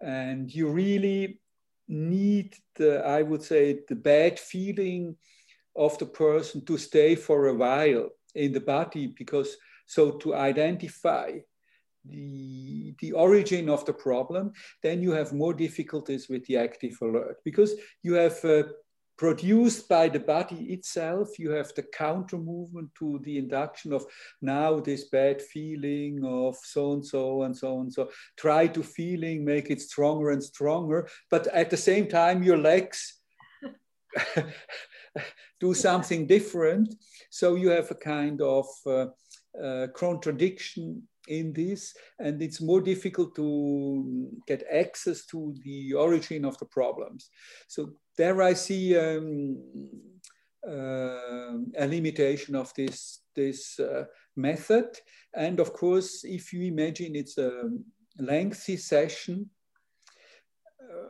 [0.00, 1.40] and you really
[1.88, 5.16] need the, I would say, the bad feeling
[5.76, 11.38] of the person to stay for a while in the body, because so to identify
[12.04, 17.36] the, the origin of the problem, then you have more difficulties with the active alert
[17.44, 18.62] because you have uh,
[19.20, 21.38] produced by the body itself.
[21.38, 24.06] You have the counter movement to the induction of
[24.40, 28.08] now this bad feeling of so and so and so and so.
[28.38, 31.06] Try to feeling, make it stronger and stronger.
[31.30, 33.20] But at the same time, your legs
[35.60, 36.94] do something different.
[37.28, 39.06] So you have a kind of uh,
[39.62, 46.58] uh, contradiction in this, and it's more difficult to get access to the origin of
[46.58, 47.30] the problems.
[47.68, 49.56] So there I see um,
[50.66, 54.04] uh, a limitation of this, this uh,
[54.36, 54.88] method.
[55.34, 57.70] And of course, if you imagine it's a
[58.18, 59.48] lengthy session,
[60.82, 61.08] uh,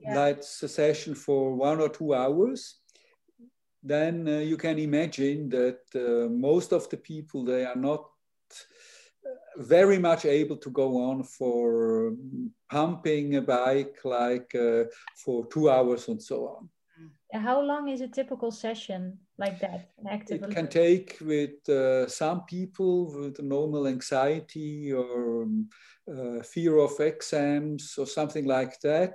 [0.00, 0.14] yeah.
[0.14, 2.80] that's a session for one or two hours,
[3.82, 8.04] then uh, you can imagine that uh, most of the people, they are not
[9.56, 12.14] very much able to go on for
[12.70, 14.84] pumping a bike like uh,
[15.24, 16.68] for two hours and so on.
[17.32, 19.90] How long is a typical session like that?
[20.30, 25.68] it can take with uh, some people with normal anxiety or um,
[26.10, 29.14] uh, fear of exams or something like that.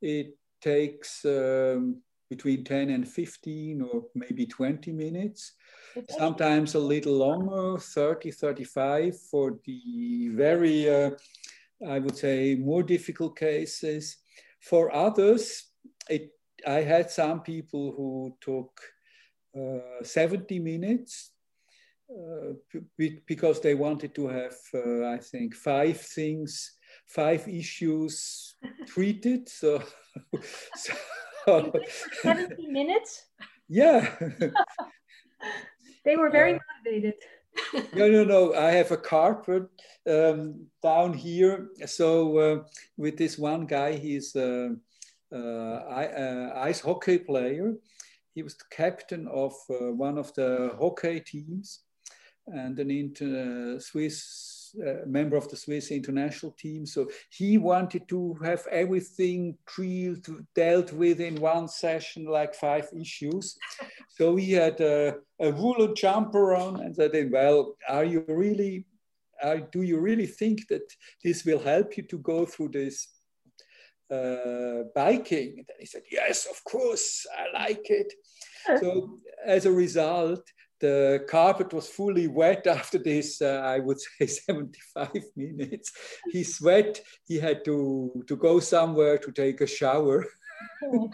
[0.00, 5.52] It takes um, between 10 and 15 or maybe 20 minutes.
[6.08, 11.10] Sometimes a little longer, 30, 35 for the very, uh,
[11.86, 14.18] I would say, more difficult cases.
[14.60, 15.70] For others,
[16.08, 16.30] it,
[16.66, 18.80] I had some people who took
[19.56, 21.32] uh, 70 minutes
[22.10, 22.54] uh,
[23.26, 26.76] because they wanted to have, uh, I think, five things,
[27.06, 29.48] five issues treated.
[29.48, 29.82] So,
[30.76, 31.72] so
[32.22, 33.26] 70 minutes?
[33.68, 34.08] Yeah.
[36.04, 37.14] they were very uh, motivated.
[37.94, 38.54] no, no, no.
[38.54, 39.64] I have a carpet
[40.08, 41.68] um, down here.
[41.86, 42.62] So uh,
[42.96, 44.76] with this one guy, he's a,
[45.32, 47.74] a ice hockey player.
[48.34, 51.80] He was the captain of uh, one of the hockey teams
[52.46, 56.86] and an inter Swiss uh, member of the Swiss international team.
[56.86, 63.56] So he wanted to have everything drilled, dealt with in one session, like five issues.
[64.08, 68.84] so he had a, a woolen jumper on and said, well, are you really,
[69.42, 70.92] are, do you really think that
[71.24, 73.08] this will help you to go through this
[74.10, 75.54] uh, biking?
[75.58, 78.12] And then he said, yes, of course, I like it.
[78.80, 80.42] so as a result,
[80.80, 85.92] the carpet was fully wet after this, uh, I would say 75 minutes.
[86.30, 90.24] He sweat, he had to, to go somewhere to take a shower.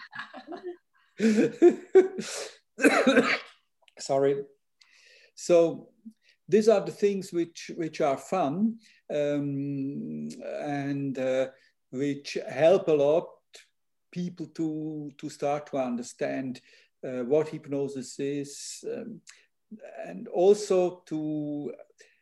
[3.99, 4.43] Sorry.
[5.35, 5.89] So
[6.47, 8.77] these are the things which, which are fun
[9.13, 10.29] um,
[10.61, 11.47] and uh,
[11.91, 13.27] which help a lot
[14.11, 16.61] people to, to start to understand
[17.05, 19.21] uh, what hypnosis is, um,
[20.05, 21.73] and also to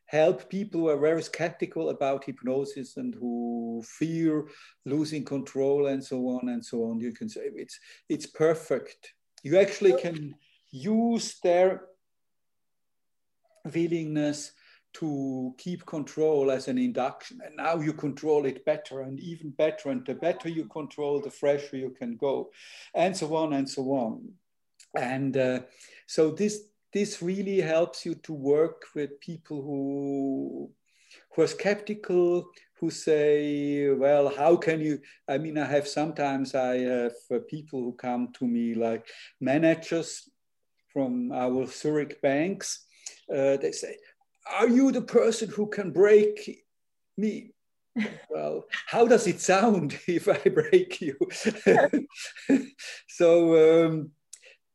[0.06, 4.48] help people who are very skeptical about hypnosis and who fear
[4.86, 7.00] losing control and so on and so on.
[7.00, 7.80] You can say it's
[8.10, 9.14] it's perfect.
[9.44, 10.36] You actually can
[10.72, 11.86] use their
[13.74, 14.52] willingness
[14.94, 17.40] to keep control as an induction.
[17.46, 19.90] And now you control it better and even better.
[19.90, 22.52] And the better you control, the fresher you can go,
[22.94, 24.30] and so on and so on.
[24.98, 25.60] And uh,
[26.08, 30.72] so this this really helps you to work with people who
[31.32, 36.78] who are skeptical who say well how can you i mean i have sometimes i
[36.78, 39.06] have uh, people who come to me like
[39.42, 40.30] managers
[40.94, 42.86] from our zurich banks
[43.30, 43.98] uh, they say
[44.60, 46.64] are you the person who can break
[47.18, 47.52] me?
[48.30, 51.18] Well how does it sound if i break you?
[53.20, 53.30] So
[53.66, 54.12] um,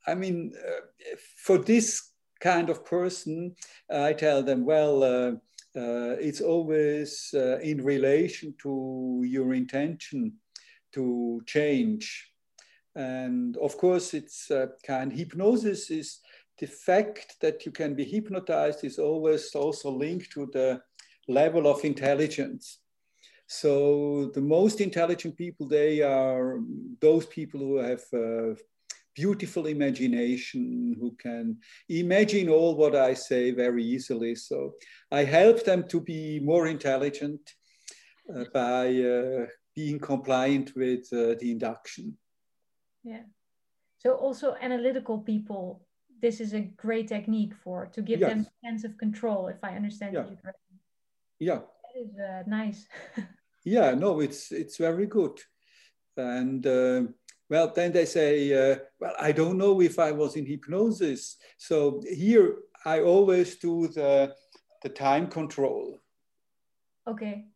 [0.07, 1.17] i mean uh,
[1.47, 2.10] for this
[2.41, 3.55] kind of person,
[3.91, 5.33] I tell them, well, uh,
[5.77, 10.33] uh, it's always uh, in relation to your intention
[10.93, 12.33] to change.
[12.97, 14.51] And of course, it's
[14.85, 16.19] kind hypnosis is
[16.59, 20.81] the fact that you can be hypnotized is always also linked to the
[21.29, 22.81] level of intelligence.
[23.47, 26.61] So the most intelligent people, they are
[27.01, 28.55] those people who have uh,
[29.15, 31.59] beautiful imagination, who can
[31.89, 34.35] imagine all what I say very easily.
[34.35, 34.75] So
[35.11, 37.41] I help them to be more intelligent
[38.35, 42.17] uh, by uh, being compliant with uh, the induction.
[43.03, 43.23] Yeah.
[43.99, 45.83] So also analytical people,
[46.23, 48.31] this is a great technique for to give yes.
[48.31, 50.25] them sense of control, if I understand yeah.
[50.29, 50.79] you correctly.
[51.39, 51.61] Yeah.
[51.85, 52.87] That is uh, nice.
[53.65, 55.41] yeah, no, it's it's very good.
[56.17, 57.03] And uh,
[57.51, 61.37] well, then they say, uh, well, I don't know if I was in hypnosis.
[61.59, 64.35] So here I always do the,
[64.83, 65.99] the time control.
[67.09, 67.47] Okay.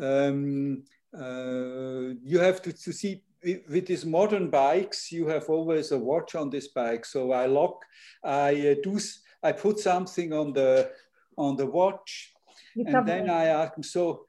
[0.00, 0.84] Um,
[1.16, 3.22] uh, you have to, to see
[3.68, 7.04] with these modern bikes, you have always a watch on this bike.
[7.04, 7.84] So I lock,
[8.24, 8.98] I uh, do,
[9.42, 10.90] I put something on the
[11.36, 12.32] on the watch,
[12.74, 13.30] you and then it.
[13.30, 13.82] I ask them.
[13.82, 14.24] So,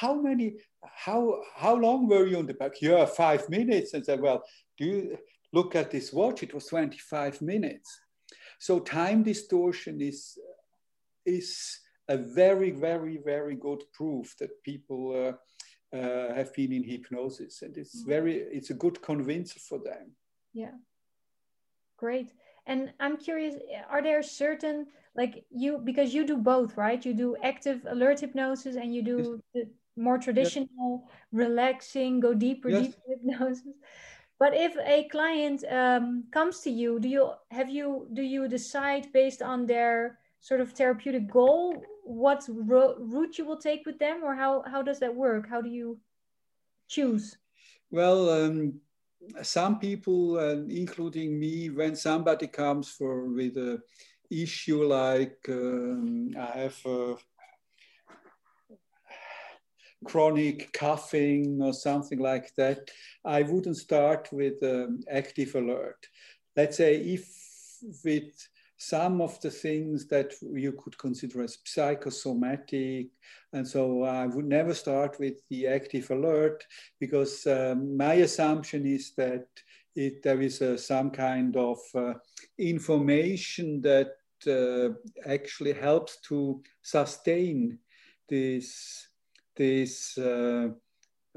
[0.00, 0.56] how many?
[0.94, 2.80] How how long were you in the back?
[2.80, 3.94] Yeah, five minutes.
[3.94, 4.42] And said, well,
[4.78, 5.18] do you
[5.52, 6.42] look at this watch?
[6.42, 8.00] It was 25 minutes.
[8.58, 10.38] So time distortion is
[11.26, 17.62] is a very, very, very good proof that people uh, uh, have been in hypnosis,
[17.62, 18.10] and it's mm-hmm.
[18.10, 20.12] very it's a good convincer for them.
[20.52, 20.76] Yeah,
[21.96, 22.32] great.
[22.66, 23.56] And I'm curious,
[23.90, 27.04] are there certain like you because you do both, right?
[27.04, 31.16] You do active alert hypnosis and you do the more traditional, yes.
[31.32, 32.86] relaxing, go deeper, yes.
[32.86, 33.74] deeper hypnosis.
[34.38, 39.12] But if a client um, comes to you, do you have you do you decide
[39.12, 44.22] based on their sort of therapeutic goal what ro- route you will take with them,
[44.24, 45.48] or how how does that work?
[45.48, 46.00] How do you
[46.88, 47.36] choose?
[47.90, 48.80] Well, um,
[49.42, 53.80] some people, uh, including me, when somebody comes for with a
[54.30, 57.16] issue like um, I have a
[60.04, 62.90] chronic coughing or something like that,
[63.24, 66.06] I wouldn't start with um, active alert.
[66.56, 67.28] Let's say if
[68.04, 73.08] with some of the things that you could consider as psychosomatic.
[73.52, 76.64] And so I would never start with the active alert
[77.00, 79.46] because um, my assumption is that
[79.94, 82.14] it, there is uh, some kind of uh,
[82.58, 84.92] information that uh,
[85.26, 87.78] actually helps to sustain
[88.28, 89.08] this,
[89.56, 90.68] this uh,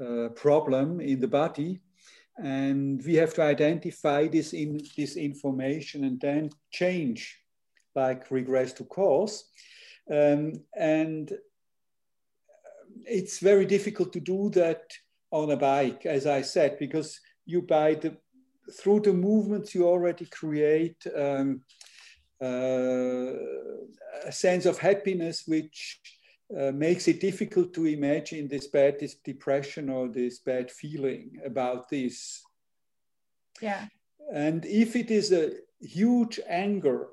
[0.02, 1.80] uh, problem in the body.
[2.36, 7.36] And we have to identify this in this information and then change
[7.94, 9.44] like regress to cause
[10.10, 11.32] um, and
[13.04, 14.82] it's very difficult to do that
[15.30, 18.16] on a bike as i said because you by the
[18.78, 21.60] through the movements you already create um,
[22.42, 23.32] uh,
[24.30, 26.00] a sense of happiness which
[26.56, 31.88] uh, makes it difficult to imagine this bad this depression or this bad feeling about
[31.88, 32.42] this.
[33.60, 33.86] Yeah.
[34.32, 37.08] And if it is a huge anger,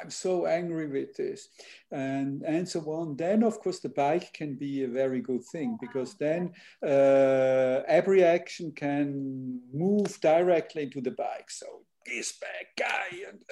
[0.00, 1.48] I'm so angry with this,
[1.90, 3.16] and and so on.
[3.16, 6.52] Then of course the bike can be a very good thing because then
[6.82, 11.50] uh, every action can move directly into the bike.
[11.50, 13.42] So this bad guy and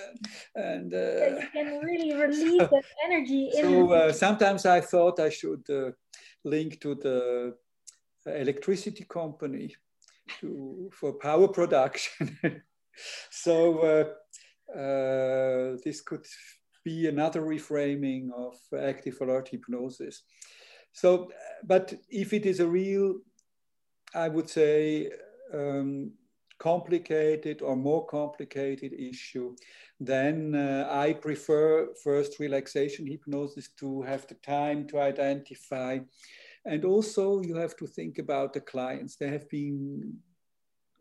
[0.55, 5.29] and, uh, you can really release so, that energy so uh, sometimes i thought i
[5.29, 5.91] should uh,
[6.45, 7.55] link to the
[8.27, 9.75] electricity company
[10.41, 12.39] to, for power production.
[13.31, 16.27] So uh, uh, this could
[16.85, 20.25] be another reframing of active alert hypnosis.
[20.93, 21.31] So
[21.65, 23.15] but if it is a real
[24.15, 25.11] i would say
[25.55, 26.13] um,
[26.63, 29.57] complicated or more complicated issue,
[29.99, 35.99] then uh, I prefer first relaxation hypnosis to have the time to identify.
[36.65, 39.17] And also, you have to think about the clients.
[39.17, 40.19] They have been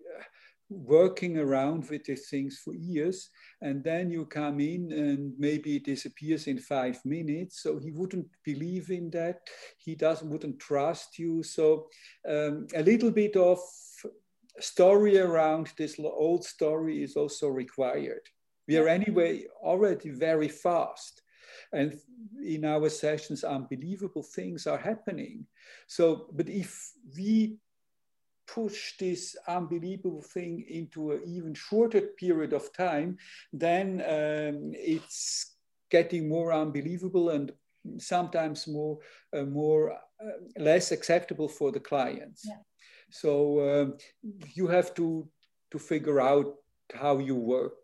[0.01, 0.24] uh,
[0.70, 3.30] working around with these things for years
[3.62, 8.26] and then you come in and maybe it disappears in five minutes so he wouldn't
[8.45, 9.41] believe in that
[9.78, 11.89] he doesn't wouldn't trust you so
[12.26, 13.59] um, a little bit of
[14.60, 18.22] story around this old story is also required.
[18.68, 21.22] We are anyway already very fast.
[21.74, 21.99] And
[22.43, 25.45] in our sessions, unbelievable things are happening.
[25.88, 27.58] So, but if we
[28.47, 33.18] push this unbelievable thing into an even shorter period of time,
[33.54, 35.56] then um, it's
[35.89, 37.52] getting more unbelievable and
[37.97, 38.99] sometimes more,
[39.36, 39.97] uh, more uh,
[40.58, 42.45] less acceptable for the clients.
[42.45, 42.58] Yeah.
[43.12, 43.97] So um,
[44.53, 45.28] you have to,
[45.72, 46.55] to figure out
[46.93, 47.78] how you work.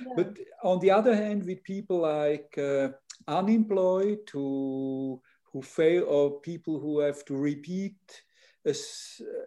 [0.00, 0.12] Yeah.
[0.16, 2.88] But on the other hand, with people like uh,
[3.26, 5.20] unemployed who,
[5.52, 7.96] who fail or people who have to repeat
[8.66, 8.74] a,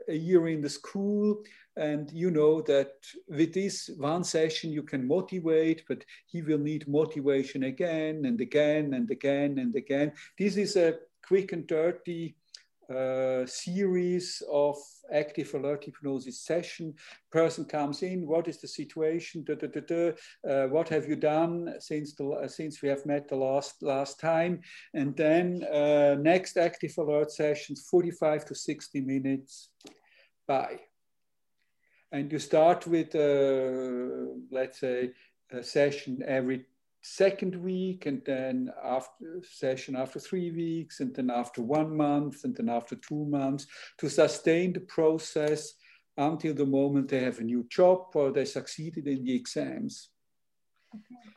[0.08, 1.44] a, year in the school
[1.78, 2.94] and you know that
[3.28, 8.94] with this one session you can motivate but he will need motivation again and again
[8.94, 12.36] and again and again this is a quick and dirty
[13.48, 14.78] series of
[15.14, 16.94] active alert hypnosis session.
[17.32, 19.44] Person comes in, what is the situation?
[19.44, 20.12] Da, da, da,
[20.50, 24.20] uh, what have you done since the uh, since we have met the last last
[24.20, 24.62] time?
[24.94, 29.70] And then uh, next active alert sessions, 45 to 60 minutes.
[30.48, 30.80] Bye.
[32.12, 35.12] And you start with, uh, let's say,
[35.52, 36.66] a session every
[37.02, 42.56] second week and then after session after three weeks and then after one month and
[42.56, 43.66] then after two months
[43.98, 45.74] to sustain the process
[46.18, 50.10] until the moment they have a new job or they succeeded in the exams.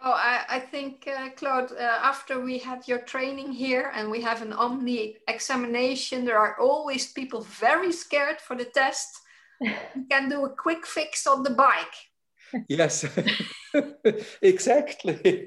[0.03, 4.21] Oh, I, I think, uh, Claude, uh, after we had your training here and we
[4.21, 9.21] have an Omni examination, there are always people very scared for the test.
[9.61, 11.95] you can do a quick fix on the bike.
[12.69, 13.07] Yes.
[14.43, 15.47] exactly.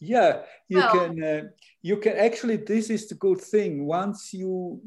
[0.00, 1.22] yeah, you well, can.
[1.22, 1.42] Uh,
[1.82, 2.56] you can actually.
[2.56, 3.86] This is the good thing.
[3.86, 4.80] Once you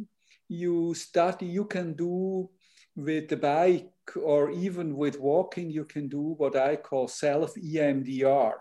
[0.48, 2.50] you study, you can do
[2.96, 3.90] with the bike
[4.22, 5.70] or even with walking.
[5.70, 8.54] You can do what I call self EMDR.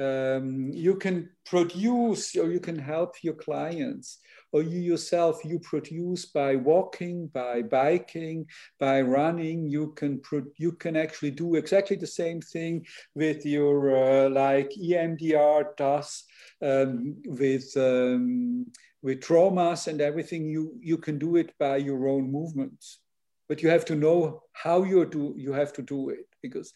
[0.00, 4.18] um, you can produce or you can help your clients
[4.52, 8.46] or you yourself you produce by walking by biking
[8.78, 10.20] by running you can
[10.56, 12.84] you can actually do exactly the same thing
[13.14, 16.24] with your uh, like emdr does
[16.62, 18.66] um, with um,
[19.02, 23.00] with traumas and everything you you can do it by your own movements.
[23.48, 26.72] But you have to know how you do you have to do it because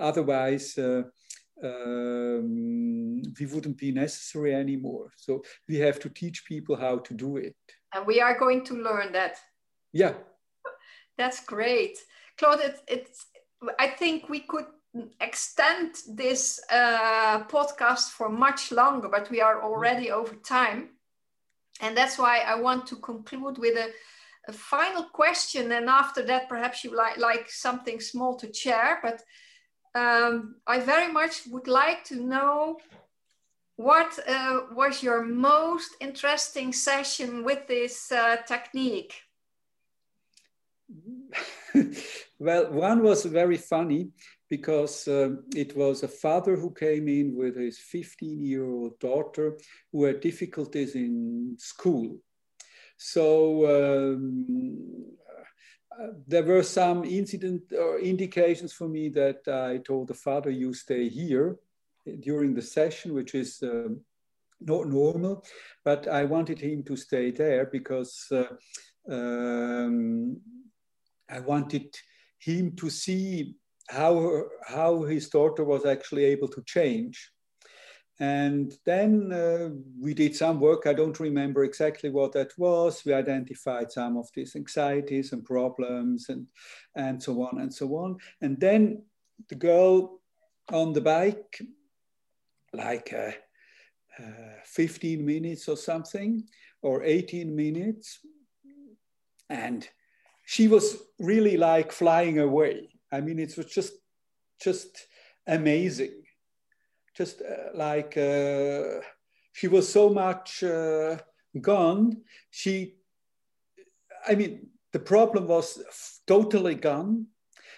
[0.00, 1.02] otherwise uh,
[1.62, 5.12] um, we wouldn't be necessary anymore.
[5.16, 7.54] So we have to teach people how to do it.
[7.94, 9.36] And we are going to learn that.
[9.92, 10.14] Yeah.
[11.18, 11.98] That's great.
[12.38, 13.26] Claude, it, it's,
[13.78, 14.66] I think we could
[15.20, 20.90] extend this uh, podcast for much longer, but we are already over time.
[21.80, 23.90] And that's why I want to conclude with a,
[24.48, 25.72] a final question.
[25.72, 29.00] And after that, perhaps you like, like something small to share.
[29.02, 29.22] But
[29.94, 32.78] um, I very much would like to know
[33.76, 39.14] what uh, was your most interesting session with this uh, technique?
[42.38, 44.10] well, one was very funny
[44.48, 49.58] because um, it was a father who came in with his 15 year old daughter
[49.90, 52.18] who had difficulties in school.
[52.96, 55.04] So um,
[56.00, 60.74] uh, there were some incident or indications for me that I told the father, you
[60.74, 61.56] stay here
[62.20, 64.00] during the session, which is um,
[64.60, 65.44] not normal,
[65.84, 68.44] but I wanted him to stay there because uh,
[69.10, 70.40] um,
[71.28, 71.94] I wanted
[72.38, 73.56] him to see
[73.88, 77.30] how, how his daughter was actually able to change.
[78.20, 80.86] And then uh, we did some work.
[80.86, 83.04] I don't remember exactly what that was.
[83.04, 86.46] We identified some of these anxieties and problems and,
[86.94, 88.18] and so on and so on.
[88.40, 89.02] And then
[89.48, 90.20] the girl
[90.72, 91.60] on the bike,
[92.72, 93.32] like uh,
[94.22, 96.44] uh, 15 minutes or something,
[96.82, 98.20] or 18 minutes.
[99.50, 99.88] And
[100.44, 102.90] she was really like flying away.
[103.10, 103.94] I mean, it was just,
[104.62, 105.08] just
[105.48, 106.23] amazing
[107.16, 109.00] just uh, like uh,
[109.52, 111.16] she was so much uh,
[111.60, 112.22] gone.
[112.50, 112.96] She,
[114.26, 115.82] I mean, the problem was
[116.26, 117.26] totally gone.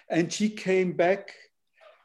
[0.09, 1.33] And she came back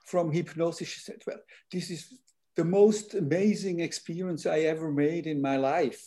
[0.07, 0.89] from hypnosis.
[0.89, 2.19] She said, Well, this is
[2.57, 6.05] the most amazing experience I ever made in my life.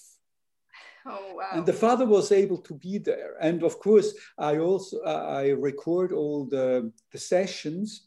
[1.07, 1.49] Oh, wow.
[1.53, 3.36] And the father was able to be there.
[3.39, 8.05] And of course, I also I record all the, the sessions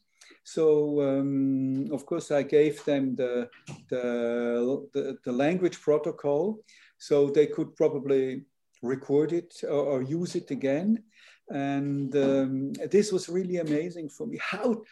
[0.55, 3.51] so um, of course I gave them the,
[3.91, 6.61] the, the, the, language protocol
[6.97, 8.45] so they could probably
[8.81, 11.03] record it or, or use it again.
[11.51, 14.39] And um, this was really amazing for me.
[14.41, 14.83] How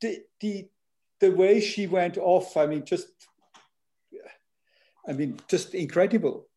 [0.00, 0.68] the, the,
[1.20, 3.06] the way she went off, I mean, just,
[5.08, 6.48] I mean, just incredible.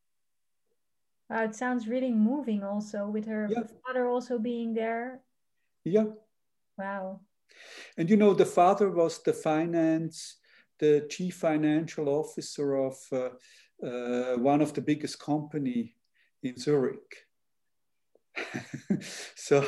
[1.29, 3.63] Wow, it sounds really moving also with her yeah.
[3.85, 5.19] father also being there.
[5.83, 6.05] Yeah.
[6.75, 7.21] Wow.
[7.97, 10.37] And you know, the father was the finance,
[10.79, 13.29] the chief financial officer of uh,
[13.85, 15.95] uh, one of the biggest company
[16.43, 17.25] in Zurich.
[19.35, 19.65] so,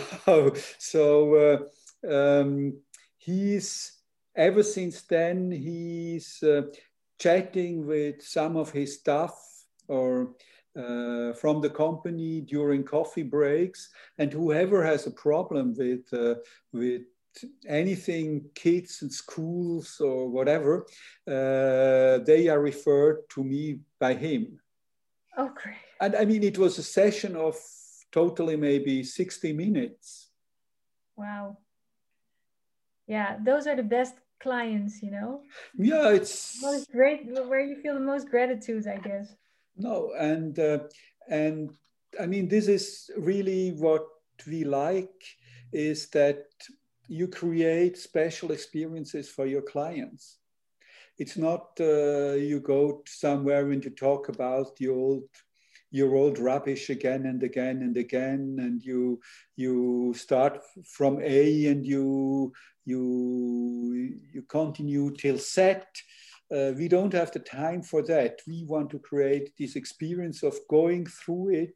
[0.78, 1.36] so
[2.06, 2.80] uh, um,
[3.18, 4.00] he's
[4.36, 6.62] ever since then he's uh,
[7.20, 9.36] chatting with some of his staff
[9.88, 10.36] or
[10.78, 16.36] uh, from the company during coffee breaks, and whoever has a problem with uh,
[16.72, 17.02] with
[17.68, 20.86] anything kids and schools or whatever,
[21.28, 24.60] uh, they are referred to me by him.
[25.38, 25.78] Oh, great.
[26.02, 27.56] And I mean, it was a session of
[28.12, 30.30] totally maybe 60 minutes.
[31.16, 31.58] Wow.
[33.08, 35.42] Yeah, those are the best clients, you know?
[35.78, 36.64] Yeah, it's.
[36.64, 39.34] It's great where you feel the most gratitude, I guess.
[39.76, 40.80] No, and, uh,
[41.30, 41.72] and
[42.20, 44.06] I mean, this is really what
[44.48, 45.24] we like
[45.72, 46.46] is that
[47.10, 50.38] you create special experiences for your clients.
[51.18, 55.24] It's not uh, you go somewhere and you talk about the old
[55.92, 59.20] your old rubbish again and again and again and you
[59.56, 62.54] you start from a and you
[62.86, 65.88] you you continue till set
[66.56, 70.56] uh, we don't have the time for that we want to create this experience of
[70.70, 71.76] going through it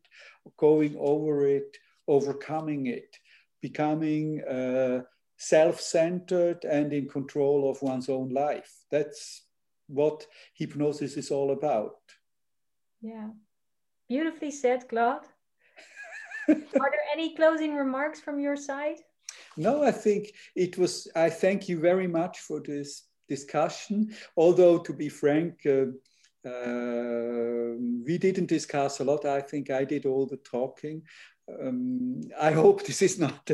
[0.57, 1.75] going over it
[2.07, 3.17] overcoming it
[3.61, 5.01] becoming uh,
[5.43, 8.71] self-centered and in control of one's own life.
[8.91, 9.43] That's
[9.87, 11.95] what hypnosis is all about.
[13.01, 13.29] Yeah.
[14.07, 15.25] Beautifully said, Claude.
[16.49, 16.55] Are
[16.91, 18.97] there any closing remarks from your side?
[19.57, 24.15] No, I think it was I thank you very much for this discussion.
[24.37, 25.85] Although, to be frank, uh,
[26.47, 27.75] uh,
[28.05, 29.25] we didn't discuss a lot.
[29.25, 31.03] I think I did all the talking.
[31.47, 33.49] Um, I hope this is not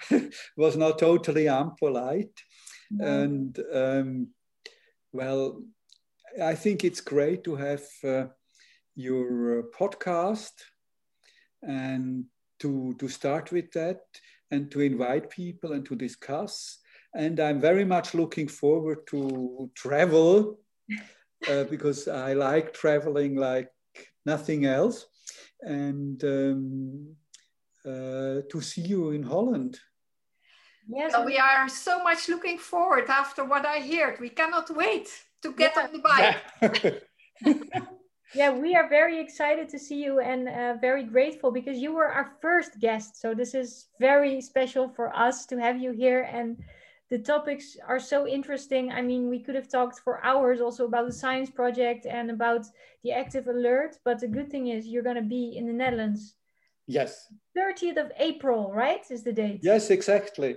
[0.56, 2.38] was not totally unpolite.
[2.90, 3.06] No.
[3.06, 4.28] And um,
[5.12, 5.62] well,
[6.42, 8.24] I think it's great to have uh,
[8.94, 10.52] your uh, podcast
[11.62, 12.24] and
[12.60, 14.00] to to start with that
[14.50, 16.78] and to invite people and to discuss.
[17.14, 20.58] And I'm very much looking forward to travel
[21.48, 23.70] uh, because I like traveling like
[24.24, 25.06] nothing else.
[25.60, 27.16] And um,
[27.84, 29.78] to see you in Holland.
[30.88, 34.20] Yes, well, we are so much looking forward after what I heard.
[34.20, 35.08] We cannot wait
[35.42, 35.82] to get yeah.
[35.82, 37.02] on the bike.
[38.34, 42.08] yeah, we are very excited to see you and uh, very grateful because you were
[42.08, 43.20] our first guest.
[43.20, 46.56] So this is very special for us to have you here and
[47.12, 48.90] the topics are so interesting.
[48.90, 52.64] I mean, we could have talked for hours also about the science project and about
[53.04, 53.98] the active alert.
[54.02, 56.36] But the good thing is you're going to be in the Netherlands.
[56.86, 57.26] Yes.
[57.56, 59.02] 30th of April, right?
[59.10, 59.60] Is the date?
[59.62, 60.56] Yes, exactly.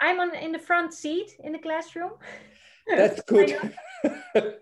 [0.00, 2.12] I'm on in the front seat in the classroom.
[2.86, 3.72] That's good.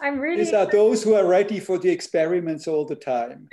[0.00, 0.44] I'm really.
[0.44, 3.48] These are those who are ready for the experiments all the time.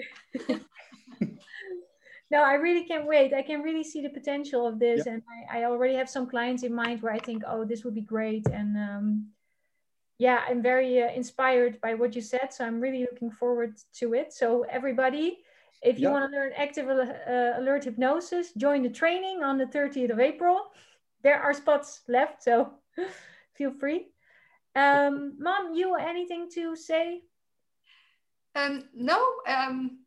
[2.29, 3.33] no, I really can't wait.
[3.33, 6.61] I can really see the potential of this, and I, I, already have some clients
[6.61, 9.27] in mind where I think, oh, this would be great, and um,
[10.17, 12.53] yeah, I'm very uh, inspired by what you said.
[12.53, 14.33] So I'm really looking forward to it.
[14.33, 15.39] So everybody,
[15.85, 20.11] if you want to learn active uh, alert hypnosis, join the training on the 30th
[20.11, 20.71] of April.
[21.21, 22.73] There are spots left, so
[23.55, 24.07] feel free.
[24.75, 27.21] Um, Mom, you anything to say?
[28.55, 29.99] Um, no, um,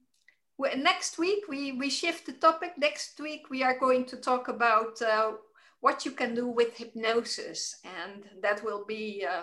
[0.77, 2.73] next week we, we shift the topic.
[2.77, 5.33] Next week we are going to talk about uh,
[5.81, 9.43] what you can do with hypnosis, and that will be uh,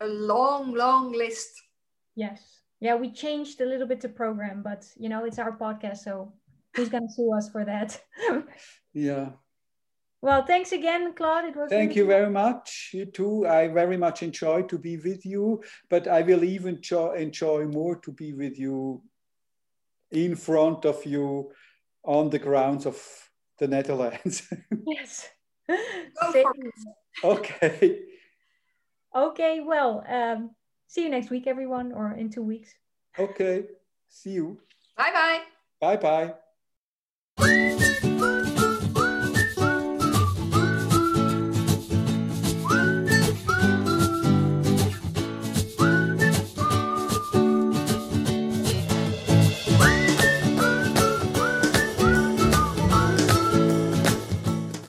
[0.00, 1.50] a long, long list.
[2.16, 2.63] Yes.
[2.80, 6.32] Yeah, we changed a little bit the program, but you know, it's our podcast, so
[6.74, 8.00] who's going to sue us for that?
[8.92, 9.30] yeah.
[10.20, 11.44] Well, thanks again, Claude.
[11.44, 12.90] It was Thank really you very much.
[12.94, 13.46] You too.
[13.46, 16.80] I very much enjoyed to be with you, but I will even
[17.16, 19.02] enjoy more to be with you
[20.10, 21.52] in front of you
[22.04, 22.96] on the grounds of
[23.58, 24.50] the Netherlands.
[24.86, 25.28] yes.
[27.22, 28.00] okay.
[29.14, 30.50] Okay, well, um,
[30.86, 32.74] see you next week, everyone, or in two weeks.
[33.18, 33.64] Okay,
[34.08, 34.60] see you.
[34.96, 35.40] Bye bye.
[35.80, 36.34] Bye bye.